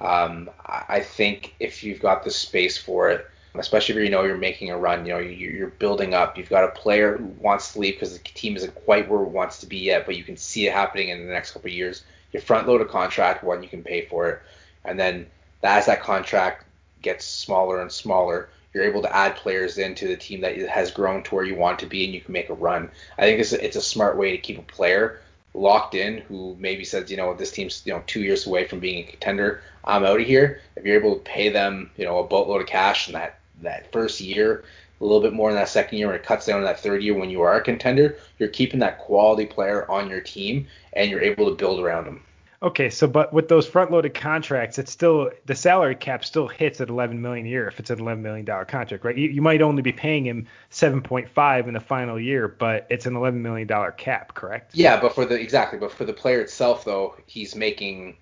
Um, 0.00 0.50
I 0.66 0.98
think 1.00 1.54
if 1.60 1.84
you've 1.84 2.00
got 2.00 2.24
the 2.24 2.30
space 2.30 2.76
for 2.76 3.10
it, 3.10 3.24
especially 3.54 3.94
if 3.96 4.04
you 4.04 4.10
know 4.10 4.24
you're 4.24 4.36
making 4.36 4.70
a 4.70 4.78
run, 4.78 5.06
you 5.06 5.12
know 5.12 5.20
you're 5.20 5.68
building 5.68 6.12
up. 6.12 6.36
You've 6.36 6.48
got 6.48 6.64
a 6.64 6.68
player 6.68 7.18
who 7.18 7.26
wants 7.26 7.74
to 7.74 7.78
leave 7.78 7.94
because 7.94 8.18
the 8.18 8.24
team 8.24 8.56
isn't 8.56 8.74
quite 8.74 9.08
where 9.08 9.22
it 9.22 9.28
wants 9.28 9.58
to 9.58 9.66
be 9.66 9.78
yet, 9.78 10.06
but 10.06 10.16
you 10.16 10.24
can 10.24 10.36
see 10.36 10.66
it 10.66 10.72
happening 10.72 11.10
in 11.10 11.24
the 11.24 11.32
next 11.32 11.52
couple 11.52 11.68
of 11.68 11.74
years 11.74 12.02
you 12.32 12.40
front 12.40 12.66
load 12.66 12.80
a 12.80 12.86
contract 12.86 13.44
when 13.44 13.62
you 13.62 13.68
can 13.68 13.82
pay 13.82 14.06
for 14.06 14.28
it, 14.30 14.42
and 14.84 14.98
then 14.98 15.26
as 15.62 15.86
that 15.86 16.02
contract 16.02 16.64
gets 17.02 17.24
smaller 17.24 17.80
and 17.80 17.90
smaller, 17.90 18.48
you're 18.72 18.84
able 18.84 19.02
to 19.02 19.14
add 19.14 19.36
players 19.36 19.78
into 19.78 20.08
the 20.08 20.16
team 20.16 20.40
that 20.40 20.56
has 20.56 20.90
grown 20.90 21.22
to 21.24 21.34
where 21.34 21.44
you 21.44 21.54
want 21.54 21.78
to 21.80 21.86
be, 21.86 22.04
and 22.04 22.14
you 22.14 22.20
can 22.20 22.32
make 22.32 22.48
a 22.48 22.54
run. 22.54 22.90
I 23.18 23.22
think 23.22 23.40
it's 23.40 23.52
a, 23.52 23.64
it's 23.64 23.76
a 23.76 23.82
smart 23.82 24.16
way 24.16 24.30
to 24.30 24.38
keep 24.38 24.58
a 24.58 24.62
player 24.62 25.20
locked 25.54 25.94
in 25.94 26.18
who 26.18 26.56
maybe 26.58 26.84
says, 26.84 27.10
you 27.10 27.16
know, 27.16 27.34
this 27.34 27.52
team's 27.52 27.82
you 27.84 27.92
know 27.92 28.02
two 28.06 28.20
years 28.20 28.46
away 28.46 28.66
from 28.66 28.80
being 28.80 29.04
a 29.04 29.10
contender. 29.10 29.62
I'm 29.84 30.04
out 30.04 30.20
of 30.20 30.26
here. 30.26 30.60
If 30.76 30.84
you're 30.84 30.98
able 30.98 31.16
to 31.16 31.22
pay 31.22 31.50
them, 31.50 31.90
you 31.96 32.04
know, 32.04 32.18
a 32.18 32.24
boatload 32.24 32.62
of 32.62 32.66
cash 32.66 33.08
in 33.08 33.14
that 33.14 33.38
that 33.60 33.92
first 33.92 34.20
year, 34.20 34.64
a 35.02 35.04
little 35.04 35.20
bit 35.20 35.32
more 35.32 35.50
in 35.50 35.56
that 35.56 35.68
second 35.68 35.98
year 35.98 36.06
when 36.06 36.16
it 36.16 36.22
cuts 36.22 36.46
down 36.46 36.58
in 36.58 36.64
that 36.64 36.80
third 36.80 37.02
year 37.02 37.14
when 37.14 37.28
you 37.28 37.42
are 37.42 37.56
a 37.56 37.60
contender, 37.60 38.16
you're 38.38 38.48
keeping 38.48 38.80
that 38.80 38.98
quality 38.98 39.44
player 39.44 39.90
on 39.90 40.08
your 40.08 40.20
team 40.20 40.66
and 40.92 41.10
you're 41.10 41.20
able 41.20 41.50
to 41.50 41.56
build 41.56 41.80
around 41.80 42.06
them. 42.06 42.22
Okay, 42.62 42.90
so 42.90 43.08
but 43.08 43.32
with 43.32 43.48
those 43.48 43.66
front-loaded 43.66 44.14
contracts, 44.14 44.78
it's 44.78 44.92
still 44.92 45.32
the 45.46 45.54
salary 45.54 45.96
cap 45.96 46.24
still 46.24 46.46
hits 46.46 46.80
at 46.80 46.88
11 46.88 47.20
million 47.20 47.44
a 47.44 47.48
year 47.48 47.66
if 47.66 47.80
it's 47.80 47.90
an 47.90 47.98
11 47.98 48.22
million 48.22 48.44
dollar 48.44 48.64
contract, 48.64 49.04
right? 49.04 49.16
You, 49.16 49.28
you 49.28 49.42
might 49.42 49.60
only 49.60 49.82
be 49.82 49.92
paying 49.92 50.24
him 50.24 50.46
7.5 50.70 51.66
in 51.66 51.74
the 51.74 51.80
final 51.80 52.20
year, 52.20 52.46
but 52.46 52.86
it's 52.88 53.04
an 53.04 53.16
11 53.16 53.42
million 53.42 53.66
dollar 53.66 53.90
cap, 53.90 54.34
correct? 54.34 54.76
Yeah, 54.76 55.00
but 55.00 55.12
for 55.12 55.24
the 55.24 55.34
exactly, 55.34 55.80
but 55.80 55.90
for 55.90 56.04
the 56.04 56.12
player 56.12 56.40
itself 56.40 56.84
though, 56.84 57.16
he's 57.26 57.56
making 57.56 58.16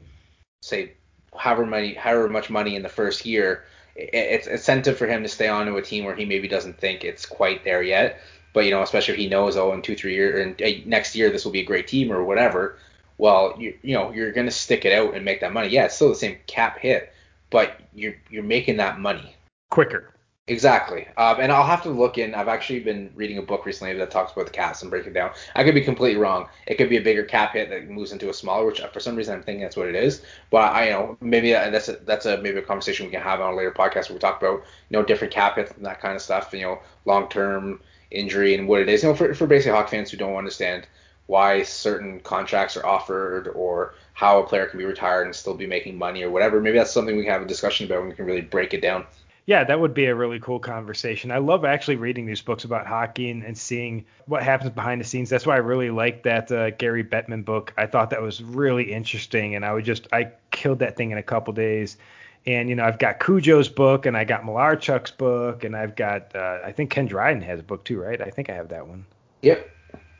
say 0.62 0.94
however 1.36 1.66
many 1.66 1.92
however 1.92 2.28
much 2.30 2.48
money 2.48 2.76
in 2.76 2.82
the 2.82 2.88
first 2.88 3.26
year. 3.26 3.64
It's 4.12 4.46
incentive 4.46 4.96
for 4.96 5.06
him 5.06 5.22
to 5.22 5.28
stay 5.28 5.48
on 5.48 5.66
to 5.66 5.76
a 5.76 5.82
team 5.82 6.04
where 6.04 6.16
he 6.16 6.24
maybe 6.24 6.48
doesn't 6.48 6.78
think 6.78 7.04
it's 7.04 7.26
quite 7.26 7.64
there 7.64 7.82
yet. 7.82 8.20
But 8.52 8.64
you 8.64 8.70
know, 8.70 8.82
especially 8.82 9.14
if 9.14 9.20
he 9.20 9.28
knows, 9.28 9.56
oh, 9.56 9.72
in 9.72 9.82
two, 9.82 9.94
three 9.94 10.14
years, 10.14 10.54
and 10.60 10.86
next 10.86 11.14
year 11.14 11.30
this 11.30 11.44
will 11.44 11.52
be 11.52 11.60
a 11.60 11.64
great 11.64 11.86
team 11.86 12.10
or 12.10 12.24
whatever 12.24 12.78
well, 13.20 13.54
you 13.58 13.78
you 13.82 13.94
know 13.94 14.10
you're 14.12 14.32
going 14.32 14.46
to 14.46 14.52
stick 14.52 14.84
it 14.84 14.94
out 14.94 15.14
and 15.14 15.24
make 15.24 15.40
that 15.40 15.52
money. 15.52 15.68
Yeah, 15.68 15.84
it's 15.84 15.94
still 15.94 16.08
the 16.08 16.14
same 16.14 16.38
cap 16.46 16.78
hit, 16.78 17.12
but 17.50 17.78
you're 17.94 18.14
you're 18.30 18.42
making 18.42 18.78
that 18.78 18.98
money 18.98 19.36
quicker. 19.68 20.14
Exactly. 20.50 21.06
Um, 21.16 21.38
and 21.40 21.52
I'll 21.52 21.64
have 21.66 21.82
to 21.84 21.90
look 21.90 22.18
in. 22.18 22.34
I've 22.34 22.48
actually 22.48 22.80
been 22.80 23.12
reading 23.14 23.38
a 23.38 23.42
book 23.42 23.64
recently 23.64 23.94
that 23.94 24.10
talks 24.10 24.32
about 24.32 24.46
the 24.46 24.52
caps 24.52 24.82
and 24.82 24.90
break 24.90 25.06
it 25.06 25.12
down. 25.14 25.30
I 25.54 25.62
could 25.62 25.76
be 25.76 25.80
completely 25.80 26.20
wrong. 26.20 26.48
It 26.66 26.74
could 26.74 26.88
be 26.88 26.96
a 26.96 27.00
bigger 27.00 27.22
cap 27.22 27.52
hit 27.52 27.70
that 27.70 27.88
moves 27.88 28.10
into 28.10 28.28
a 28.30 28.34
smaller, 28.34 28.66
which 28.66 28.80
for 28.80 28.98
some 28.98 29.14
reason 29.14 29.34
I'm 29.34 29.44
thinking 29.44 29.62
that's 29.62 29.76
what 29.76 29.86
it 29.86 29.94
is. 29.94 30.22
But 30.50 30.72
I 30.72 30.86
you 30.86 30.90
know 30.90 31.16
maybe 31.20 31.52
that's 31.52 31.88
a, 31.88 31.98
that's 32.04 32.26
a 32.26 32.38
maybe 32.38 32.58
a 32.58 32.62
conversation 32.62 33.06
we 33.06 33.12
can 33.12 33.22
have 33.22 33.40
on 33.40 33.52
a 33.54 33.56
later 33.56 33.70
podcast 33.70 34.08
where 34.08 34.14
we 34.14 34.18
talk 34.18 34.42
about 34.42 34.64
you 34.88 34.98
know 34.98 35.04
different 35.04 35.32
cap 35.32 35.54
hits 35.54 35.70
and 35.70 35.86
that 35.86 36.00
kind 36.00 36.16
of 36.16 36.22
stuff. 36.22 36.52
You 36.52 36.62
know 36.62 36.80
long 37.04 37.28
term 37.28 37.80
injury 38.10 38.56
and 38.56 38.66
what 38.66 38.80
it 38.80 38.88
is. 38.88 39.04
You 39.04 39.10
know 39.10 39.14
for 39.14 39.32
for 39.34 39.46
basically 39.46 39.76
hockey 39.78 39.90
fans 39.98 40.10
who 40.10 40.16
don't 40.16 40.34
understand 40.34 40.88
why 41.26 41.62
certain 41.62 42.18
contracts 42.20 42.76
are 42.76 42.84
offered 42.84 43.46
or 43.54 43.94
how 44.14 44.40
a 44.42 44.46
player 44.46 44.66
can 44.66 44.78
be 44.78 44.84
retired 44.84 45.26
and 45.26 45.36
still 45.36 45.54
be 45.54 45.66
making 45.66 45.96
money 45.96 46.24
or 46.24 46.30
whatever. 46.30 46.60
Maybe 46.60 46.76
that's 46.78 46.90
something 46.90 47.16
we 47.16 47.22
can 47.22 47.32
have 47.32 47.42
a 47.42 47.46
discussion 47.46 47.86
about 47.86 48.00
and 48.00 48.08
we 48.08 48.16
can 48.16 48.24
really 48.26 48.40
break 48.40 48.74
it 48.74 48.82
down 48.82 49.06
yeah, 49.50 49.64
that 49.64 49.80
would 49.80 49.94
be 49.94 50.04
a 50.04 50.14
really 50.14 50.38
cool 50.38 50.60
conversation. 50.60 51.32
I 51.32 51.38
love 51.38 51.64
actually 51.64 51.96
reading 51.96 52.24
these 52.24 52.40
books 52.40 52.62
about 52.62 52.86
hockey 52.86 53.32
and, 53.32 53.42
and 53.42 53.58
seeing 53.58 54.04
what 54.26 54.44
happens 54.44 54.70
behind 54.70 55.00
the 55.00 55.04
scenes. 55.04 55.28
That's 55.28 55.44
why 55.44 55.54
I 55.54 55.58
really 55.58 55.90
like 55.90 56.22
that 56.22 56.52
uh, 56.52 56.70
Gary 56.70 57.02
Bettman 57.02 57.44
book. 57.44 57.74
I 57.76 57.86
thought 57.86 58.10
that 58.10 58.22
was 58.22 58.40
really 58.40 58.92
interesting, 58.92 59.56
and 59.56 59.64
I 59.64 59.72
would 59.72 59.84
just 59.84 60.06
I 60.12 60.30
killed 60.52 60.78
that 60.78 60.96
thing 60.96 61.10
in 61.10 61.18
a 61.18 61.22
couple 61.24 61.52
days. 61.52 61.96
And 62.46 62.68
you 62.68 62.76
know, 62.76 62.84
I've 62.84 63.00
got 63.00 63.18
Cujo's 63.18 63.68
book, 63.68 64.06
and 64.06 64.16
I 64.16 64.22
got 64.22 64.44
Malarchuk's 64.44 65.10
book, 65.10 65.64
and 65.64 65.74
I've 65.74 65.96
got 65.96 66.36
uh, 66.36 66.60
I 66.64 66.70
think 66.70 66.90
Ken 66.92 67.06
Dryden 67.06 67.42
has 67.42 67.58
a 67.58 67.64
book 67.64 67.82
too, 67.82 68.00
right? 68.00 68.20
I 68.20 68.30
think 68.30 68.50
I 68.50 68.54
have 68.54 68.68
that 68.68 68.86
one. 68.86 69.04
Yep. 69.42 69.68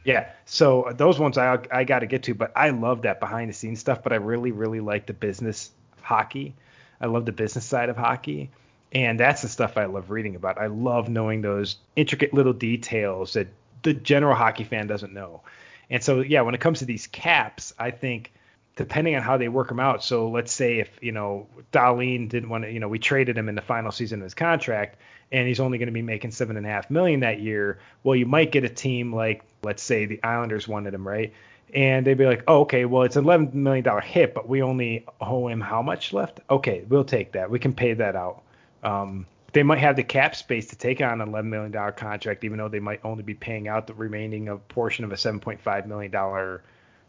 Yeah. 0.02 0.28
So 0.44 0.92
those 0.96 1.20
ones 1.20 1.38
I 1.38 1.56
I 1.70 1.84
got 1.84 2.00
to 2.00 2.06
get 2.06 2.24
to, 2.24 2.34
but 2.34 2.50
I 2.56 2.70
love 2.70 3.02
that 3.02 3.20
behind 3.20 3.48
the 3.48 3.54
scenes 3.54 3.78
stuff. 3.78 4.02
But 4.02 4.12
I 4.12 4.16
really 4.16 4.50
really 4.50 4.80
like 4.80 5.06
the 5.06 5.14
business 5.14 5.70
hockey. 6.02 6.56
I 7.00 7.06
love 7.06 7.26
the 7.26 7.32
business 7.32 7.64
side 7.64 7.90
of 7.90 7.96
hockey 7.96 8.50
and 8.92 9.18
that's 9.18 9.42
the 9.42 9.48
stuff 9.48 9.76
I 9.76 9.84
love 9.84 10.10
reading 10.10 10.36
about. 10.36 10.58
I 10.58 10.66
love 10.66 11.08
knowing 11.08 11.42
those 11.42 11.76
intricate 11.96 12.34
little 12.34 12.52
details 12.52 13.34
that 13.34 13.48
the 13.82 13.94
general 13.94 14.34
hockey 14.34 14.64
fan 14.64 14.86
doesn't 14.86 15.12
know. 15.12 15.42
And 15.88 16.02
so, 16.02 16.20
yeah, 16.20 16.42
when 16.42 16.54
it 16.54 16.60
comes 16.60 16.80
to 16.80 16.84
these 16.84 17.06
caps, 17.06 17.72
I 17.78 17.90
think 17.90 18.32
depending 18.76 19.14
on 19.14 19.22
how 19.22 19.36
they 19.36 19.48
work 19.48 19.68
them 19.68 19.80
out. 19.80 20.02
So 20.02 20.30
let's 20.30 20.52
say 20.52 20.78
if 20.78 20.88
you 21.02 21.12
know 21.12 21.46
Dahlin 21.72 22.28
didn't 22.28 22.48
want 22.48 22.64
to, 22.64 22.72
you 22.72 22.80
know, 22.80 22.88
we 22.88 22.98
traded 22.98 23.36
him 23.36 23.48
in 23.48 23.54
the 23.54 23.62
final 23.62 23.92
season 23.92 24.20
of 24.20 24.24
his 24.24 24.34
contract, 24.34 24.98
and 25.32 25.46
he's 25.46 25.60
only 25.60 25.78
going 25.78 25.88
to 25.88 25.92
be 25.92 26.02
making 26.02 26.30
seven 26.30 26.56
and 26.56 26.66
a 26.66 26.68
half 26.68 26.90
million 26.90 27.20
that 27.20 27.40
year. 27.40 27.78
Well, 28.02 28.16
you 28.16 28.26
might 28.26 28.52
get 28.52 28.64
a 28.64 28.68
team 28.68 29.14
like, 29.14 29.42
let's 29.62 29.82
say 29.82 30.06
the 30.06 30.22
Islanders 30.22 30.66
wanted 30.66 30.94
him, 30.94 31.06
right? 31.06 31.32
And 31.74 32.04
they'd 32.04 32.14
be 32.14 32.26
like, 32.26 32.42
oh, 32.48 32.62
okay, 32.62 32.84
well, 32.84 33.02
it's 33.02 33.14
an 33.14 33.24
$11 33.24 33.54
million 33.54 33.84
hit, 34.02 34.34
but 34.34 34.48
we 34.48 34.60
only 34.62 35.06
owe 35.20 35.46
him 35.46 35.60
how 35.60 35.82
much 35.82 36.12
left? 36.12 36.40
Okay, 36.50 36.84
we'll 36.88 37.04
take 37.04 37.32
that. 37.32 37.48
We 37.48 37.60
can 37.60 37.74
pay 37.74 37.92
that 37.92 38.16
out. 38.16 38.42
Um, 38.82 39.26
they 39.52 39.62
might 39.62 39.78
have 39.78 39.96
the 39.96 40.04
cap 40.04 40.36
space 40.36 40.68
to 40.68 40.76
take 40.76 41.00
on 41.00 41.20
an 41.20 41.28
$11 41.28 41.46
million 41.46 41.92
contract, 41.92 42.44
even 42.44 42.58
though 42.58 42.68
they 42.68 42.80
might 42.80 43.00
only 43.04 43.22
be 43.22 43.34
paying 43.34 43.68
out 43.68 43.86
the 43.86 43.94
remaining 43.94 44.48
of 44.48 44.66
portion 44.68 45.04
of 45.04 45.12
a 45.12 45.16
$7.5 45.16 45.86
million 45.86 46.12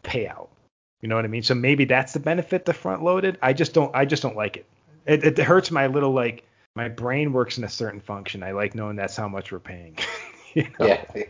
payout. 0.03 0.47
You 1.01 1.09
know 1.09 1.15
what 1.15 1.25
I 1.25 1.27
mean? 1.27 1.43
So 1.43 1.55
maybe 1.55 1.85
that's 1.85 2.13
the 2.13 2.19
benefit 2.19 2.65
the 2.65 2.73
front 2.73 3.03
loaded. 3.03 3.37
I 3.41 3.53
just 3.53 3.73
don't. 3.73 3.93
I 3.95 4.05
just 4.05 4.21
don't 4.21 4.35
like 4.35 4.57
it. 4.57 4.65
It, 5.07 5.23
it 5.23 5.37
hurts 5.39 5.71
my 5.71 5.87
little 5.87 6.11
like 6.11 6.43
my 6.75 6.89
brain 6.89 7.33
works 7.33 7.57
in 7.57 7.63
a 7.63 7.69
certain 7.69 7.99
function. 7.99 8.43
I 8.43 8.51
like 8.51 8.75
knowing 8.75 8.95
that's 8.95 9.15
how 9.15 9.27
much 9.27 9.51
we're 9.51 9.59
paying. 9.59 9.97
you 10.53 10.67
know? 10.79 10.85
Yeah. 10.85 11.23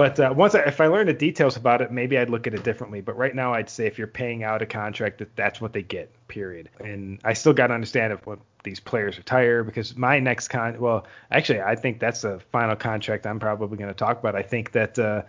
But 0.00 0.18
uh, 0.18 0.32
once 0.34 0.54
I, 0.54 0.60
if 0.60 0.80
I 0.80 0.86
learn 0.86 1.08
the 1.08 1.12
details 1.12 1.58
about 1.58 1.82
it, 1.82 1.92
maybe 1.92 2.16
I'd 2.16 2.30
look 2.30 2.46
at 2.46 2.54
it 2.54 2.64
differently. 2.64 3.02
But 3.02 3.18
right 3.18 3.34
now, 3.34 3.52
I'd 3.52 3.68
say 3.68 3.86
if 3.86 3.98
you're 3.98 4.06
paying 4.06 4.42
out 4.42 4.62
a 4.62 4.66
contract, 4.66 5.18
that 5.18 5.36
that's 5.36 5.60
what 5.60 5.74
they 5.74 5.82
get. 5.82 6.10
Period. 6.26 6.70
And 6.82 7.20
I 7.22 7.34
still 7.34 7.52
got 7.52 7.66
to 7.66 7.74
understand 7.74 8.14
if 8.14 8.26
what 8.26 8.38
these 8.64 8.80
players 8.80 9.18
retire 9.18 9.62
because 9.62 9.94
my 9.98 10.18
next 10.18 10.48
con, 10.48 10.80
well, 10.80 11.06
actually, 11.30 11.60
I 11.60 11.76
think 11.76 12.00
that's 12.00 12.22
the 12.22 12.40
final 12.50 12.76
contract 12.76 13.26
I'm 13.26 13.40
probably 13.40 13.76
going 13.76 13.90
to 13.90 13.94
talk 13.94 14.18
about. 14.18 14.34
I 14.34 14.40
think 14.40 14.72
that 14.72 14.98
uh, 14.98 15.24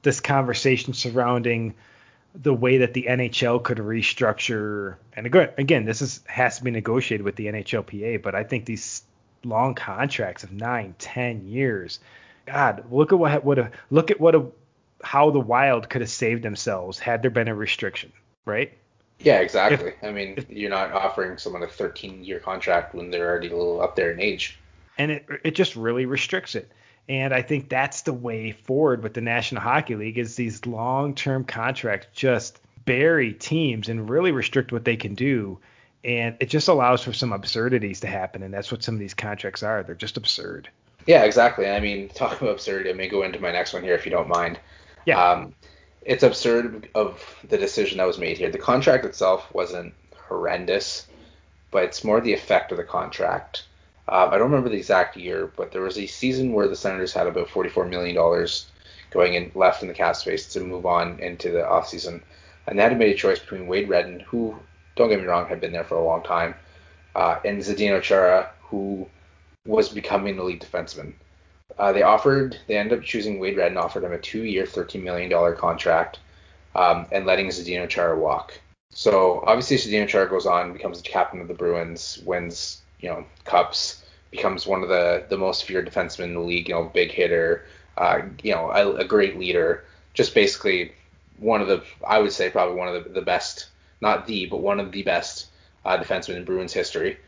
this 0.00 0.20
conversation 0.20 0.94
surrounding 0.94 1.74
the 2.34 2.54
way 2.54 2.78
that 2.78 2.94
the 2.94 3.08
NHL 3.10 3.62
could 3.62 3.76
restructure, 3.76 4.96
and 5.12 5.26
again, 5.26 5.50
again, 5.58 5.84
this 5.84 6.00
is 6.00 6.20
has 6.28 6.56
to 6.56 6.64
be 6.64 6.70
negotiated 6.70 7.26
with 7.26 7.36
the 7.36 7.48
NHLPA, 7.48 8.22
but 8.22 8.34
I 8.34 8.44
think 8.44 8.64
these 8.64 9.02
long 9.44 9.74
contracts 9.74 10.44
of 10.44 10.50
nine, 10.50 10.94
ten 10.98 11.46
years 11.46 12.00
God, 12.46 12.84
look 12.90 13.12
at 13.12 13.18
what 13.18 13.44
would 13.44 13.58
have 13.58 13.72
look 13.90 14.10
at 14.10 14.20
what 14.20 14.34
a, 14.34 14.46
how 15.02 15.30
the 15.30 15.40
Wild 15.40 15.88
could 15.88 16.00
have 16.00 16.10
saved 16.10 16.42
themselves 16.42 16.98
had 16.98 17.22
there 17.22 17.30
been 17.30 17.48
a 17.48 17.54
restriction, 17.54 18.12
right? 18.44 18.76
Yeah, 19.18 19.40
exactly. 19.40 19.90
If, 19.90 20.04
I 20.04 20.10
mean, 20.10 20.34
if, 20.36 20.50
you're 20.50 20.70
not 20.70 20.92
offering 20.92 21.38
someone 21.38 21.62
a 21.62 21.68
13 21.68 22.24
year 22.24 22.40
contract 22.40 22.94
when 22.94 23.10
they're 23.10 23.28
already 23.28 23.48
a 23.48 23.56
little 23.56 23.80
up 23.80 23.96
there 23.96 24.10
in 24.10 24.20
age. 24.20 24.58
And 24.98 25.10
it 25.10 25.26
it 25.44 25.54
just 25.54 25.76
really 25.76 26.06
restricts 26.06 26.54
it. 26.54 26.70
And 27.08 27.34
I 27.34 27.42
think 27.42 27.68
that's 27.68 28.02
the 28.02 28.12
way 28.12 28.52
forward 28.52 29.02
with 29.02 29.14
the 29.14 29.20
National 29.20 29.62
Hockey 29.62 29.94
League 29.94 30.18
is 30.18 30.36
these 30.36 30.64
long 30.66 31.14
term 31.14 31.44
contracts 31.44 32.08
just 32.12 32.60
bury 32.84 33.32
teams 33.32 33.88
and 33.88 34.08
really 34.08 34.32
restrict 34.32 34.72
what 34.72 34.84
they 34.84 34.96
can 34.96 35.14
do. 35.14 35.58
And 36.02 36.36
it 36.40 36.46
just 36.46 36.68
allows 36.68 37.02
for 37.02 37.12
some 37.12 37.32
absurdities 37.32 38.00
to 38.00 38.06
happen. 38.06 38.42
And 38.42 38.52
that's 38.52 38.70
what 38.70 38.82
some 38.82 38.94
of 38.94 39.00
these 39.00 39.14
contracts 39.14 39.62
are. 39.62 39.82
They're 39.82 39.94
just 39.94 40.16
absurd. 40.16 40.68
Yeah, 41.06 41.24
exactly. 41.24 41.68
I 41.68 41.80
mean, 41.80 42.08
talk 42.14 42.40
about 42.40 42.52
absurd. 42.52 42.88
I 42.88 42.92
may 42.92 43.08
go 43.08 43.22
into 43.22 43.40
my 43.40 43.52
next 43.52 43.72
one 43.72 43.82
here 43.82 43.94
if 43.94 44.04
you 44.04 44.10
don't 44.10 44.28
mind. 44.28 44.58
Yeah. 45.06 45.22
Um, 45.22 45.54
it's 46.02 46.22
absurd 46.22 46.88
of 46.94 47.22
the 47.48 47.56
decision 47.56 47.98
that 47.98 48.06
was 48.06 48.18
made 48.18 48.36
here. 48.38 48.50
The 48.50 48.58
contract 48.58 49.04
itself 49.04 49.52
wasn't 49.54 49.94
horrendous, 50.28 51.06
but 51.70 51.84
it's 51.84 52.04
more 52.04 52.20
the 52.20 52.32
effect 52.32 52.72
of 52.72 52.78
the 52.78 52.84
contract. 52.84 53.64
Uh, 54.06 54.28
I 54.30 54.32
don't 54.32 54.50
remember 54.50 54.68
the 54.68 54.76
exact 54.76 55.16
year, 55.16 55.50
but 55.56 55.72
there 55.72 55.80
was 55.80 55.98
a 55.98 56.06
season 56.06 56.52
where 56.52 56.68
the 56.68 56.76
Senators 56.76 57.14
had 57.14 57.26
about 57.26 57.48
$44 57.48 57.88
million 57.88 58.14
going 59.10 59.34
in 59.34 59.50
left 59.54 59.80
in 59.80 59.88
the 59.88 59.94
cap 59.94 60.16
space 60.16 60.52
to 60.52 60.60
move 60.60 60.84
on 60.84 61.18
into 61.20 61.50
the 61.50 61.60
offseason. 61.62 62.20
And 62.66 62.78
they 62.78 62.82
had 62.82 62.90
to 62.90 62.96
make 62.96 63.14
a 63.14 63.18
choice 63.18 63.38
between 63.38 63.66
Wade 63.66 63.88
Redden, 63.88 64.20
who, 64.20 64.56
don't 64.96 65.08
get 65.08 65.20
me 65.20 65.26
wrong, 65.26 65.46
had 65.46 65.60
been 65.60 65.72
there 65.72 65.84
for 65.84 65.96
a 65.96 66.04
long 66.04 66.22
time, 66.22 66.54
uh, 67.14 67.38
and 67.44 67.60
Zdeno 67.60 68.02
Chara, 68.02 68.50
who 68.60 69.08
was 69.66 69.88
becoming 69.88 70.36
the 70.36 70.44
lead 70.44 70.60
defenseman. 70.60 71.14
Uh, 71.78 71.92
they 71.92 72.02
offered, 72.02 72.58
they 72.68 72.76
ended 72.76 72.98
up 72.98 73.04
choosing 73.04 73.38
Wade 73.38 73.56
Redden, 73.56 73.78
offered 73.78 74.04
him 74.04 74.12
a 74.12 74.18
two-year, 74.18 74.64
$13 74.64 75.02
million 75.02 75.56
contract, 75.56 76.20
um, 76.74 77.06
and 77.10 77.26
letting 77.26 77.48
Zdeno 77.48 77.88
Chara 77.88 78.18
walk. 78.18 78.58
So 78.90 79.42
obviously 79.46 79.76
Zdeno 79.76 80.06
Chara 80.06 80.28
goes 80.28 80.46
on, 80.46 80.72
becomes 80.72 81.02
the 81.02 81.08
captain 81.08 81.40
of 81.40 81.48
the 81.48 81.54
Bruins, 81.54 82.22
wins, 82.24 82.82
you 83.00 83.08
know, 83.08 83.24
cups, 83.44 84.04
becomes 84.30 84.66
one 84.66 84.82
of 84.82 84.88
the 84.88 85.24
the 85.28 85.38
most 85.38 85.64
feared 85.64 85.88
defensemen 85.88 86.24
in 86.24 86.34
the 86.34 86.40
league. 86.40 86.68
You 86.68 86.74
know, 86.74 86.84
big 86.84 87.10
hitter, 87.10 87.66
uh, 87.96 88.22
you 88.42 88.52
know, 88.52 88.70
a, 88.70 88.96
a, 88.96 89.04
great 89.04 89.38
leader. 89.38 89.84
Just 90.12 90.34
basically 90.34 90.92
one 91.38 91.60
of 91.60 91.68
the, 91.68 91.82
I 92.06 92.18
would 92.18 92.32
say 92.32 92.50
probably 92.50 92.76
one 92.76 92.88
of 92.88 93.04
the, 93.04 93.10
the 93.10 93.22
best, 93.22 93.68
not 94.00 94.26
the, 94.26 94.46
but 94.46 94.60
one 94.60 94.80
of 94.80 94.92
the 94.92 95.02
best 95.02 95.48
uh, 95.84 95.98
defensemen 95.98 96.36
in 96.36 96.44
Bruins 96.44 96.72
history. 96.72 97.18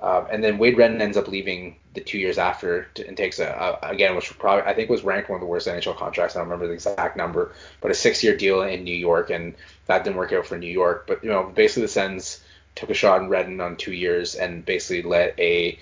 Um, 0.00 0.26
and 0.30 0.42
then 0.42 0.58
Wade 0.58 0.76
Redden 0.76 1.00
ends 1.00 1.16
up 1.16 1.28
leaving 1.28 1.76
the 1.94 2.00
two 2.00 2.18
years 2.18 2.38
after 2.38 2.84
to, 2.94 3.06
and 3.06 3.16
takes 3.16 3.38
a, 3.38 3.46
a, 3.82 3.88
again, 3.88 4.16
which 4.16 4.36
probably 4.38 4.62
I 4.64 4.74
think 4.74 4.90
was 4.90 5.04
ranked 5.04 5.28
one 5.28 5.36
of 5.36 5.40
the 5.40 5.46
worst 5.46 5.68
NHL 5.68 5.96
contracts. 5.96 6.34
I 6.34 6.40
don't 6.40 6.48
remember 6.48 6.66
the 6.66 6.72
exact 6.72 7.16
number, 7.16 7.52
but 7.80 7.90
a 7.90 7.94
six-year 7.94 8.36
deal 8.36 8.62
in 8.62 8.84
New 8.84 8.96
York, 8.96 9.30
and 9.30 9.54
that 9.86 10.04
didn't 10.04 10.16
work 10.16 10.32
out 10.32 10.46
for 10.46 10.58
New 10.58 10.70
York. 10.70 11.06
But 11.06 11.22
you 11.22 11.30
know, 11.30 11.52
basically 11.54 11.82
the 11.82 11.88
Sens 11.88 12.42
took 12.74 12.90
a 12.90 12.94
shot 12.94 13.20
in 13.20 13.28
Redden 13.28 13.60
on 13.60 13.76
two 13.76 13.92
years 13.92 14.34
and 14.34 14.64
basically 14.64 15.08
let 15.08 15.38
a, 15.38 15.78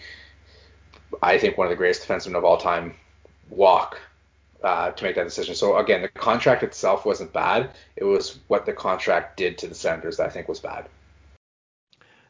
I 1.22 1.38
think 1.38 1.56
one 1.56 1.68
of 1.68 1.70
the 1.70 1.76
greatest 1.76 2.06
defensemen 2.06 2.36
of 2.36 2.44
all 2.44 2.58
time, 2.58 2.94
walk 3.48 4.00
uh, 4.62 4.90
to 4.90 5.04
make 5.04 5.16
that 5.16 5.24
decision. 5.24 5.54
So 5.54 5.78
again, 5.78 6.02
the 6.02 6.08
contract 6.08 6.62
itself 6.62 7.04
wasn't 7.04 7.32
bad. 7.32 7.70
It 7.96 8.04
was 8.04 8.38
what 8.48 8.66
the 8.66 8.72
contract 8.72 9.36
did 9.36 9.58
to 9.58 9.66
the 9.66 9.74
Senators 9.74 10.16
that 10.18 10.26
I 10.26 10.30
think 10.30 10.48
was 10.48 10.60
bad. 10.60 10.86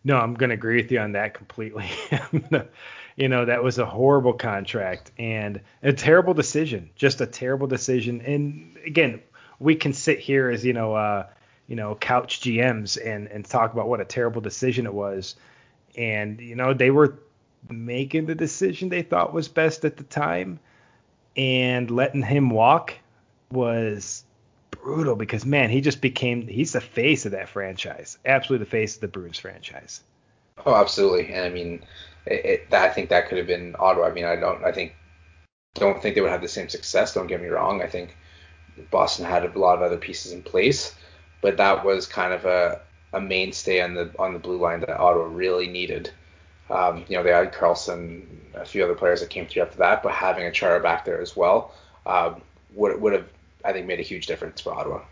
No, 0.02 0.16
I'm 0.16 0.34
going 0.34 0.50
to 0.50 0.54
agree 0.54 0.80
with 0.80 0.90
you 0.90 0.98
on 0.98 1.12
that 1.12 1.34
completely. 1.34 1.86
you 3.16 3.28
know, 3.28 3.44
that 3.44 3.62
was 3.62 3.78
a 3.78 3.84
horrible 3.84 4.32
contract 4.32 5.12
and 5.18 5.60
a 5.82 5.92
terrible 5.92 6.32
decision, 6.32 6.90
just 6.96 7.20
a 7.20 7.26
terrible 7.26 7.66
decision. 7.66 8.20
And 8.22 8.78
again, 8.84 9.20
we 9.58 9.74
can 9.74 9.92
sit 9.92 10.18
here 10.18 10.48
as, 10.48 10.64
you 10.64 10.72
know, 10.72 10.94
uh, 10.94 11.26
you 11.66 11.76
know, 11.76 11.94
couch 11.94 12.40
GMs 12.40 12.98
and, 13.04 13.28
and 13.28 13.44
talk 13.44 13.72
about 13.72 13.88
what 13.88 14.00
a 14.00 14.04
terrible 14.04 14.40
decision 14.40 14.86
it 14.86 14.94
was. 14.94 15.36
And, 15.96 16.40
you 16.40 16.56
know, 16.56 16.72
they 16.72 16.90
were 16.90 17.18
making 17.68 18.26
the 18.26 18.34
decision 18.34 18.88
they 18.88 19.02
thought 19.02 19.34
was 19.34 19.48
best 19.48 19.84
at 19.84 19.98
the 19.98 20.04
time 20.04 20.60
and 21.36 21.90
letting 21.90 22.22
him 22.22 22.50
walk 22.50 22.94
was 23.52 24.24
brutal 24.70 25.16
because 25.16 25.44
man, 25.44 25.70
he 25.70 25.80
just 25.80 26.00
became 26.00 26.46
he's 26.46 26.72
the 26.72 26.80
face 26.80 27.26
of 27.26 27.32
that 27.32 27.48
franchise, 27.48 28.18
absolutely 28.24 28.64
the 28.64 28.70
face 28.70 28.94
of 28.94 29.00
the 29.00 29.08
Bruins 29.08 29.38
franchise. 29.38 30.02
Oh, 30.66 30.74
absolutely, 30.74 31.32
and 31.32 31.44
I 31.44 31.50
mean, 31.50 31.82
it, 32.26 32.44
it, 32.44 32.74
I 32.74 32.88
think 32.88 33.08
that 33.08 33.28
could 33.28 33.38
have 33.38 33.46
been 33.46 33.74
Ottawa. 33.78 34.06
I 34.06 34.12
mean, 34.12 34.24
I 34.24 34.36
don't, 34.36 34.62
I 34.64 34.72
think, 34.72 34.94
don't 35.74 36.00
think 36.02 36.14
they 36.14 36.20
would 36.20 36.30
have 36.30 36.42
the 36.42 36.48
same 36.48 36.68
success. 36.68 37.14
Don't 37.14 37.26
get 37.26 37.40
me 37.40 37.48
wrong. 37.48 37.82
I 37.82 37.86
think 37.86 38.16
Boston 38.90 39.24
had 39.24 39.44
a 39.44 39.58
lot 39.58 39.76
of 39.76 39.82
other 39.82 39.96
pieces 39.96 40.32
in 40.32 40.42
place, 40.42 40.94
but 41.40 41.56
that 41.56 41.84
was 41.84 42.06
kind 42.06 42.32
of 42.32 42.44
a, 42.44 42.80
a 43.12 43.20
mainstay 43.20 43.80
on 43.80 43.94
the 43.94 44.12
on 44.18 44.32
the 44.32 44.38
blue 44.38 44.58
line 44.58 44.80
that 44.80 45.00
Ottawa 45.00 45.24
really 45.24 45.66
needed. 45.66 46.10
Um, 46.68 47.04
you 47.08 47.16
know, 47.16 47.22
they 47.22 47.30
had 47.30 47.52
Karlsson, 47.52 48.24
a 48.54 48.64
few 48.64 48.84
other 48.84 48.94
players 48.94 49.20
that 49.20 49.30
came 49.30 49.46
through 49.46 49.62
after 49.62 49.78
that, 49.78 50.02
but 50.02 50.12
having 50.12 50.44
a 50.44 50.52
Chara 50.52 50.80
back 50.80 51.04
there 51.04 51.20
as 51.20 51.36
well 51.36 51.74
um, 52.06 52.42
would 52.74 53.00
would 53.00 53.12
have, 53.12 53.28
I 53.64 53.72
think, 53.72 53.86
made 53.86 54.00
a 54.00 54.04
huge 54.04 54.26
difference 54.26 54.60
for 54.60 54.74
Ottawa. 54.74 55.02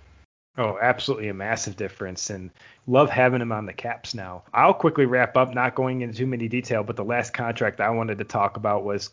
Oh, 0.57 0.77
absolutely 0.81 1.29
a 1.29 1.35
massive 1.35 1.77
difference, 1.77 2.31
and 2.31 2.51
love 2.87 3.11
having 3.11 3.41
him 3.41 3.53
on 3.53 3.67
the 3.67 3.73
Caps 3.73 4.15
now. 4.15 4.43
I'll 4.53 4.75
quickly 4.75 5.07
wrap 5.07 5.37
up, 5.37 5.55
not 5.55 5.77
going 5.77 6.01
into 6.01 6.17
too 6.17 6.27
many 6.27 6.49
detail, 6.49 6.83
but 6.83 6.97
the 6.97 7.05
last 7.05 7.33
contract 7.33 7.81
I 7.81 7.91
wanted 7.91 8.19
to 8.19 8.25
talk 8.25 8.57
about 8.57 8.85
was 8.85 9.11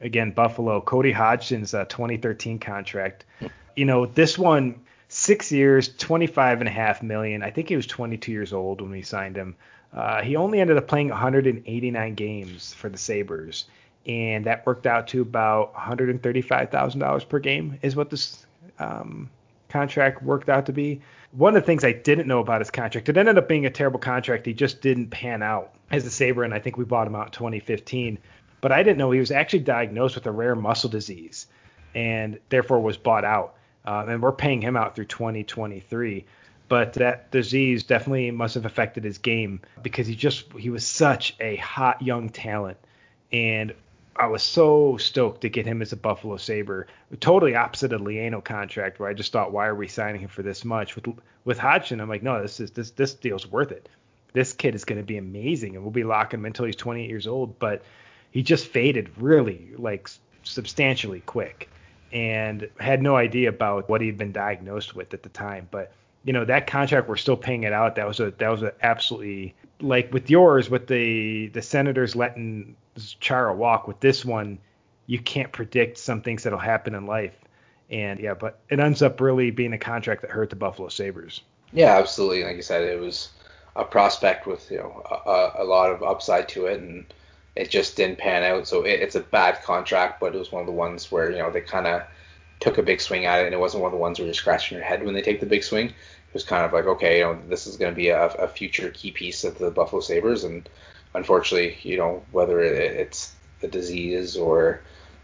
again 0.00 0.30
Buffalo, 0.30 0.80
Cody 0.80 1.12
Hodgson's 1.12 1.74
uh, 1.74 1.84
2013 1.84 2.58
contract. 2.58 3.26
You 3.76 3.84
know, 3.84 4.06
this 4.06 4.38
one 4.38 4.80
six 5.08 5.50
years, 5.50 5.88
25 5.96 6.60
and 6.60 6.68
a 6.68 6.72
half 6.72 7.02
million. 7.02 7.42
I 7.42 7.50
think 7.50 7.68
he 7.68 7.76
was 7.76 7.86
22 7.86 8.30
years 8.30 8.52
old 8.52 8.80
when 8.80 8.90
we 8.90 9.02
signed 9.02 9.36
him. 9.36 9.56
Uh, 9.92 10.22
he 10.22 10.36
only 10.36 10.60
ended 10.60 10.76
up 10.76 10.86
playing 10.86 11.08
189 11.08 12.14
games 12.14 12.74
for 12.74 12.90
the 12.90 12.98
Sabres, 12.98 13.64
and 14.06 14.44
that 14.44 14.66
worked 14.66 14.86
out 14.86 15.08
to 15.08 15.22
about 15.22 15.74
$135,000 15.74 17.28
per 17.28 17.38
game, 17.38 17.78
is 17.80 17.96
what 17.96 18.10
this 18.10 18.46
um, 18.78 19.30
contract 19.68 20.22
worked 20.22 20.48
out 20.48 20.66
to 20.66 20.72
be. 20.72 21.00
One 21.32 21.54
of 21.54 21.62
the 21.62 21.66
things 21.66 21.84
I 21.84 21.92
didn't 21.92 22.26
know 22.26 22.40
about 22.40 22.60
his 22.60 22.70
contract, 22.70 23.08
it 23.08 23.16
ended 23.16 23.36
up 23.38 23.48
being 23.48 23.66
a 23.66 23.70
terrible 23.70 23.98
contract. 23.98 24.46
He 24.46 24.54
just 24.54 24.80
didn't 24.80 25.10
pan 25.10 25.42
out 25.42 25.74
as 25.90 26.06
a 26.06 26.10
Sabre, 26.10 26.42
and 26.42 26.54
I 26.54 26.58
think 26.58 26.76
we 26.76 26.84
bought 26.84 27.06
him 27.06 27.14
out 27.14 27.26
in 27.26 27.32
2015. 27.32 28.18
But 28.60 28.72
I 28.72 28.82
didn't 28.82 28.98
know 28.98 29.10
he 29.10 29.20
was 29.20 29.30
actually 29.30 29.60
diagnosed 29.60 30.14
with 30.14 30.26
a 30.26 30.32
rare 30.32 30.56
muscle 30.56 30.90
disease, 30.90 31.46
and 31.94 32.38
therefore 32.48 32.80
was 32.80 32.96
bought 32.96 33.24
out. 33.24 33.54
Uh, 33.84 34.04
and 34.08 34.22
we're 34.22 34.32
paying 34.32 34.60
him 34.60 34.76
out 34.76 34.94
through 34.94 35.06
2023 35.06 36.26
but 36.68 36.92
that 36.94 37.30
disease 37.30 37.82
definitely 37.82 38.30
must 38.30 38.54
have 38.54 38.66
affected 38.66 39.02
his 39.02 39.18
game 39.18 39.60
because 39.82 40.06
he 40.06 40.14
just 40.14 40.52
he 40.52 40.70
was 40.70 40.86
such 40.86 41.34
a 41.40 41.56
hot 41.56 42.02
young 42.02 42.28
talent 42.28 42.76
and 43.32 43.74
I 44.18 44.26
was 44.26 44.42
so 44.42 44.96
stoked 44.96 45.42
to 45.42 45.48
get 45.48 45.66
him 45.66 45.80
as 45.80 45.92
a 45.92 45.96
Buffalo 45.96 46.36
Sabre. 46.36 46.86
Totally 47.20 47.54
opposite 47.54 47.92
of 47.92 48.00
Leino 48.00 48.42
contract 48.42 48.98
where 48.98 49.08
I 49.08 49.14
just 49.14 49.32
thought 49.32 49.52
why 49.52 49.66
are 49.66 49.74
we 49.74 49.88
signing 49.88 50.20
him 50.20 50.28
for 50.28 50.42
this 50.42 50.64
much 50.64 50.96
with 50.96 51.06
with 51.44 51.58
Hodgson 51.58 52.00
I'm 52.00 52.08
like 52.08 52.22
no 52.22 52.42
this 52.42 52.60
is 52.60 52.72
this 52.72 52.90
this 52.90 53.14
deal's 53.14 53.46
worth 53.46 53.72
it. 53.72 53.88
This 54.32 54.52
kid 54.52 54.74
is 54.74 54.84
going 54.84 55.00
to 55.00 55.06
be 55.06 55.18
amazing 55.18 55.74
and 55.74 55.84
we'll 55.84 55.92
be 55.92 56.04
locking 56.04 56.40
him 56.40 56.46
until 56.46 56.66
he's 56.66 56.76
28 56.76 57.08
years 57.08 57.26
old 57.26 57.58
but 57.58 57.82
he 58.30 58.42
just 58.42 58.66
faded 58.66 59.10
really 59.16 59.70
like 59.76 60.10
substantially 60.42 61.20
quick 61.20 61.70
and 62.12 62.68
had 62.78 63.02
no 63.02 63.16
idea 63.16 63.48
about 63.48 63.88
what 63.88 64.00
he'd 64.00 64.18
been 64.18 64.32
diagnosed 64.32 64.94
with 64.94 65.14
at 65.14 65.22
the 65.22 65.28
time 65.28 65.68
but 65.70 65.92
you 66.24 66.32
know 66.32 66.44
that 66.44 66.66
contract 66.66 67.08
we're 67.08 67.16
still 67.16 67.36
paying 67.36 67.62
it 67.62 67.72
out. 67.72 67.94
That 67.96 68.06
was 68.06 68.20
a 68.20 68.32
that 68.32 68.48
was 68.48 68.62
a 68.62 68.74
absolutely 68.82 69.54
like 69.80 70.12
with 70.12 70.28
yours 70.28 70.68
with 70.68 70.86
the 70.86 71.48
the 71.48 71.62
Senators 71.62 72.16
letting 72.16 72.76
Chara 73.20 73.54
walk. 73.54 73.88
With 73.88 74.00
this 74.00 74.24
one, 74.24 74.58
you 75.06 75.18
can't 75.18 75.52
predict 75.52 75.98
some 75.98 76.22
things 76.22 76.42
that'll 76.42 76.58
happen 76.58 76.94
in 76.94 77.06
life. 77.06 77.34
And 77.90 78.20
yeah, 78.20 78.34
but 78.34 78.60
it 78.68 78.80
ends 78.80 79.02
up 79.02 79.20
really 79.20 79.50
being 79.50 79.72
a 79.72 79.78
contract 79.78 80.22
that 80.22 80.30
hurt 80.30 80.50
the 80.50 80.56
Buffalo 80.56 80.88
Sabres. 80.88 81.40
Yeah, 81.72 81.96
absolutely. 81.96 82.44
Like 82.44 82.56
you 82.56 82.62
said, 82.62 82.82
it 82.82 83.00
was 83.00 83.30
a 83.76 83.84
prospect 83.84 84.46
with 84.46 84.70
you 84.70 84.78
know 84.78 85.02
a, 85.26 85.62
a 85.62 85.64
lot 85.64 85.90
of 85.90 86.02
upside 86.02 86.48
to 86.50 86.66
it, 86.66 86.80
and 86.80 87.06
it 87.56 87.70
just 87.70 87.96
didn't 87.96 88.18
pan 88.18 88.42
out. 88.42 88.66
So 88.66 88.82
it, 88.82 89.00
it's 89.00 89.14
a 89.14 89.20
bad 89.20 89.62
contract, 89.62 90.20
but 90.20 90.34
it 90.34 90.38
was 90.38 90.52
one 90.52 90.60
of 90.60 90.66
the 90.66 90.72
ones 90.72 91.10
where 91.10 91.30
you 91.30 91.38
know 91.38 91.50
they 91.50 91.60
kind 91.60 91.86
of 91.86 92.02
took 92.60 92.78
a 92.78 92.82
big 92.82 93.00
swing 93.00 93.24
at 93.24 93.40
it, 93.40 93.46
and 93.46 93.54
it 93.54 93.60
wasn't 93.60 93.82
one 93.82 93.88
of 93.88 93.96
the 93.96 94.00
ones 94.00 94.18
where 94.18 94.26
you're 94.26 94.34
scratching 94.34 94.76
your 94.76 94.84
head 94.84 95.04
when 95.04 95.14
they 95.14 95.22
take 95.22 95.40
the 95.40 95.46
big 95.46 95.62
swing. 95.62 95.86
It 95.88 96.34
was 96.34 96.44
kind 96.44 96.66
of 96.66 96.72
like, 96.72 96.84
okay, 96.84 97.18
you 97.18 97.24
know, 97.24 97.38
this 97.48 97.66
is 97.66 97.76
going 97.76 97.92
to 97.92 97.96
be 97.96 98.08
a, 98.08 98.26
a, 98.26 98.48
future 98.48 98.90
key 98.90 99.12
piece 99.12 99.44
of 99.44 99.56
the 99.58 99.70
Buffalo 99.70 100.00
Sabres, 100.00 100.44
and 100.44 100.68
unfortunately, 101.14 101.78
you 101.82 101.96
know, 101.96 102.22
whether 102.32 102.60
it's 102.60 103.34
the 103.60 103.68
disease 103.68 104.36
or 104.36 104.82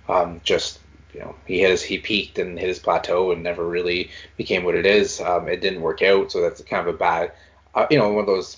um, 0.09 0.41
just 0.45 0.81
you 1.13 1.21
know 1.21 1.35
he 1.47 1.61
hit 1.61 1.71
his 1.71 1.83
he 1.83 1.99
peaked 1.99 2.39
and 2.39 2.59
hit 2.59 2.69
his 2.69 2.79
plateau 2.79 3.33
and 3.33 3.43
never 3.43 3.67
really 3.67 4.11
became 4.37 4.65
what 4.65 4.75
it 4.75 4.87
is. 4.87 5.21
Um, 5.21 5.49
it 5.49 5.61
didn't 5.61 5.83
work 5.83 6.03
out, 6.03 6.33
so 6.33 6.41
that's 6.41 6.63
kind 6.63 6.87
of 6.87 6.95
a 6.95 6.99
bad, 6.99 7.33
uh, 7.75 7.87
you 7.91 7.99
know, 7.99 8.09
one 8.11 8.21
of 8.21 8.27
those 8.27 8.57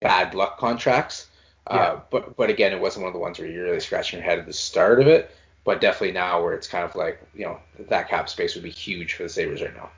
bad 0.00 0.34
luck 0.34 0.58
contracts. 0.58 1.28
Uh, 1.66 1.76
yeah. 1.76 2.00
but 2.10 2.36
but 2.36 2.50
again, 2.50 2.72
it 2.72 2.80
wasn't 2.80 3.02
one 3.02 3.08
of 3.08 3.14
the 3.14 3.20
ones 3.20 3.38
where 3.38 3.48
you're 3.48 3.64
really 3.64 3.80
scratching 3.80 4.18
your 4.18 4.28
head 4.28 4.38
at 4.38 4.46
the 4.46 4.52
start 4.52 5.00
of 5.00 5.06
it 5.06 5.30
but 5.64 5.80
definitely 5.80 6.12
now 6.12 6.42
where 6.42 6.54
it's 6.54 6.66
kind 6.66 6.84
of 6.84 6.94
like 6.94 7.20
you 7.34 7.44
know 7.44 7.58
that 7.88 8.08
cap 8.08 8.28
space 8.28 8.54
would 8.54 8.64
be 8.64 8.70
huge 8.70 9.14
for 9.14 9.24
the 9.24 9.28
Sabres 9.28 9.62
right 9.62 9.74
now. 9.76 9.90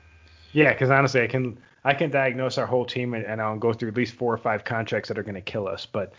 Yeah, 0.51 0.73
because 0.73 0.89
honestly, 0.89 1.21
I 1.21 1.27
can 1.27 1.57
I 1.83 1.93
can 1.93 2.11
diagnose 2.11 2.57
our 2.57 2.65
whole 2.65 2.85
team 2.85 3.13
and, 3.13 3.25
and 3.25 3.41
I'll 3.41 3.57
go 3.57 3.73
through 3.73 3.89
at 3.89 3.95
least 3.95 4.13
four 4.13 4.33
or 4.33 4.37
five 4.37 4.63
contracts 4.63 5.09
that 5.09 5.17
are 5.17 5.23
going 5.23 5.35
to 5.35 5.41
kill 5.41 5.67
us. 5.67 5.85
But 5.85 6.13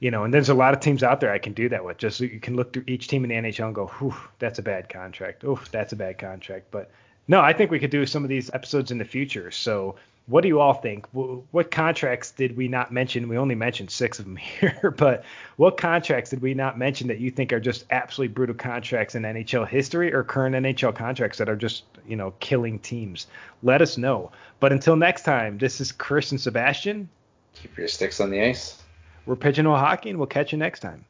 you 0.00 0.10
know, 0.10 0.24
and 0.24 0.32
there's 0.32 0.48
a 0.48 0.54
lot 0.54 0.74
of 0.74 0.80
teams 0.80 1.02
out 1.02 1.20
there 1.20 1.32
I 1.32 1.38
can 1.38 1.52
do 1.52 1.68
that 1.68 1.84
with. 1.84 1.98
Just 1.98 2.18
so 2.18 2.24
you 2.24 2.40
can 2.40 2.56
look 2.56 2.72
through 2.72 2.84
each 2.86 3.08
team 3.08 3.24
in 3.24 3.30
the 3.30 3.36
NHL 3.36 3.66
and 3.66 3.74
go, 3.74 3.86
"Whew, 3.86 4.14
that's 4.38 4.58
a 4.58 4.62
bad 4.62 4.88
contract. 4.88 5.44
Oof, 5.44 5.70
that's 5.70 5.92
a 5.92 5.96
bad 5.96 6.18
contract." 6.18 6.66
But 6.70 6.90
no, 7.28 7.40
I 7.40 7.52
think 7.52 7.70
we 7.70 7.78
could 7.78 7.90
do 7.90 8.06
some 8.06 8.22
of 8.22 8.28
these 8.28 8.50
episodes 8.52 8.90
in 8.90 8.98
the 8.98 9.04
future. 9.04 9.50
So 9.50 9.96
what 10.26 10.40
do 10.40 10.48
you 10.48 10.60
all 10.60 10.74
think? 10.74 11.06
What 11.12 11.70
contracts 11.70 12.32
did 12.32 12.56
we 12.56 12.66
not 12.66 12.92
mention? 12.92 13.28
We 13.28 13.38
only 13.38 13.54
mentioned 13.54 13.90
six 13.90 14.18
of 14.18 14.24
them 14.24 14.36
here, 14.60 14.92
but 14.96 15.24
what 15.56 15.76
contracts 15.76 16.30
did 16.30 16.42
we 16.42 16.52
not 16.52 16.78
mention 16.78 17.08
that 17.08 17.20
you 17.20 17.30
think 17.30 17.52
are 17.52 17.60
just 17.60 17.84
absolutely 17.90 18.34
brutal 18.34 18.56
contracts 18.56 19.14
in 19.14 19.22
NHL 19.22 19.66
history 19.68 20.12
or 20.12 20.24
current 20.24 20.56
NHL 20.56 20.94
contracts 20.94 21.38
that 21.38 21.48
are 21.48 21.56
just, 21.56 21.84
you 22.08 22.16
know, 22.16 22.34
killing 22.40 22.80
teams? 22.80 23.28
Let 23.62 23.82
us 23.82 23.96
know. 23.96 24.32
But 24.58 24.72
until 24.72 24.96
next 24.96 25.22
time, 25.22 25.58
this 25.58 25.80
is 25.80 25.92
Chris 25.92 26.32
and 26.32 26.40
Sebastian. 26.40 27.08
Keep 27.54 27.78
your 27.78 27.88
sticks 27.88 28.20
on 28.20 28.30
the 28.30 28.42
ice. 28.42 28.82
We're 29.26 29.34
Pigeonhole 29.34 29.76
Hockey, 29.76 30.10
and 30.10 30.18
we'll 30.18 30.28
catch 30.28 30.52
you 30.52 30.58
next 30.58 30.80
time. 30.80 31.04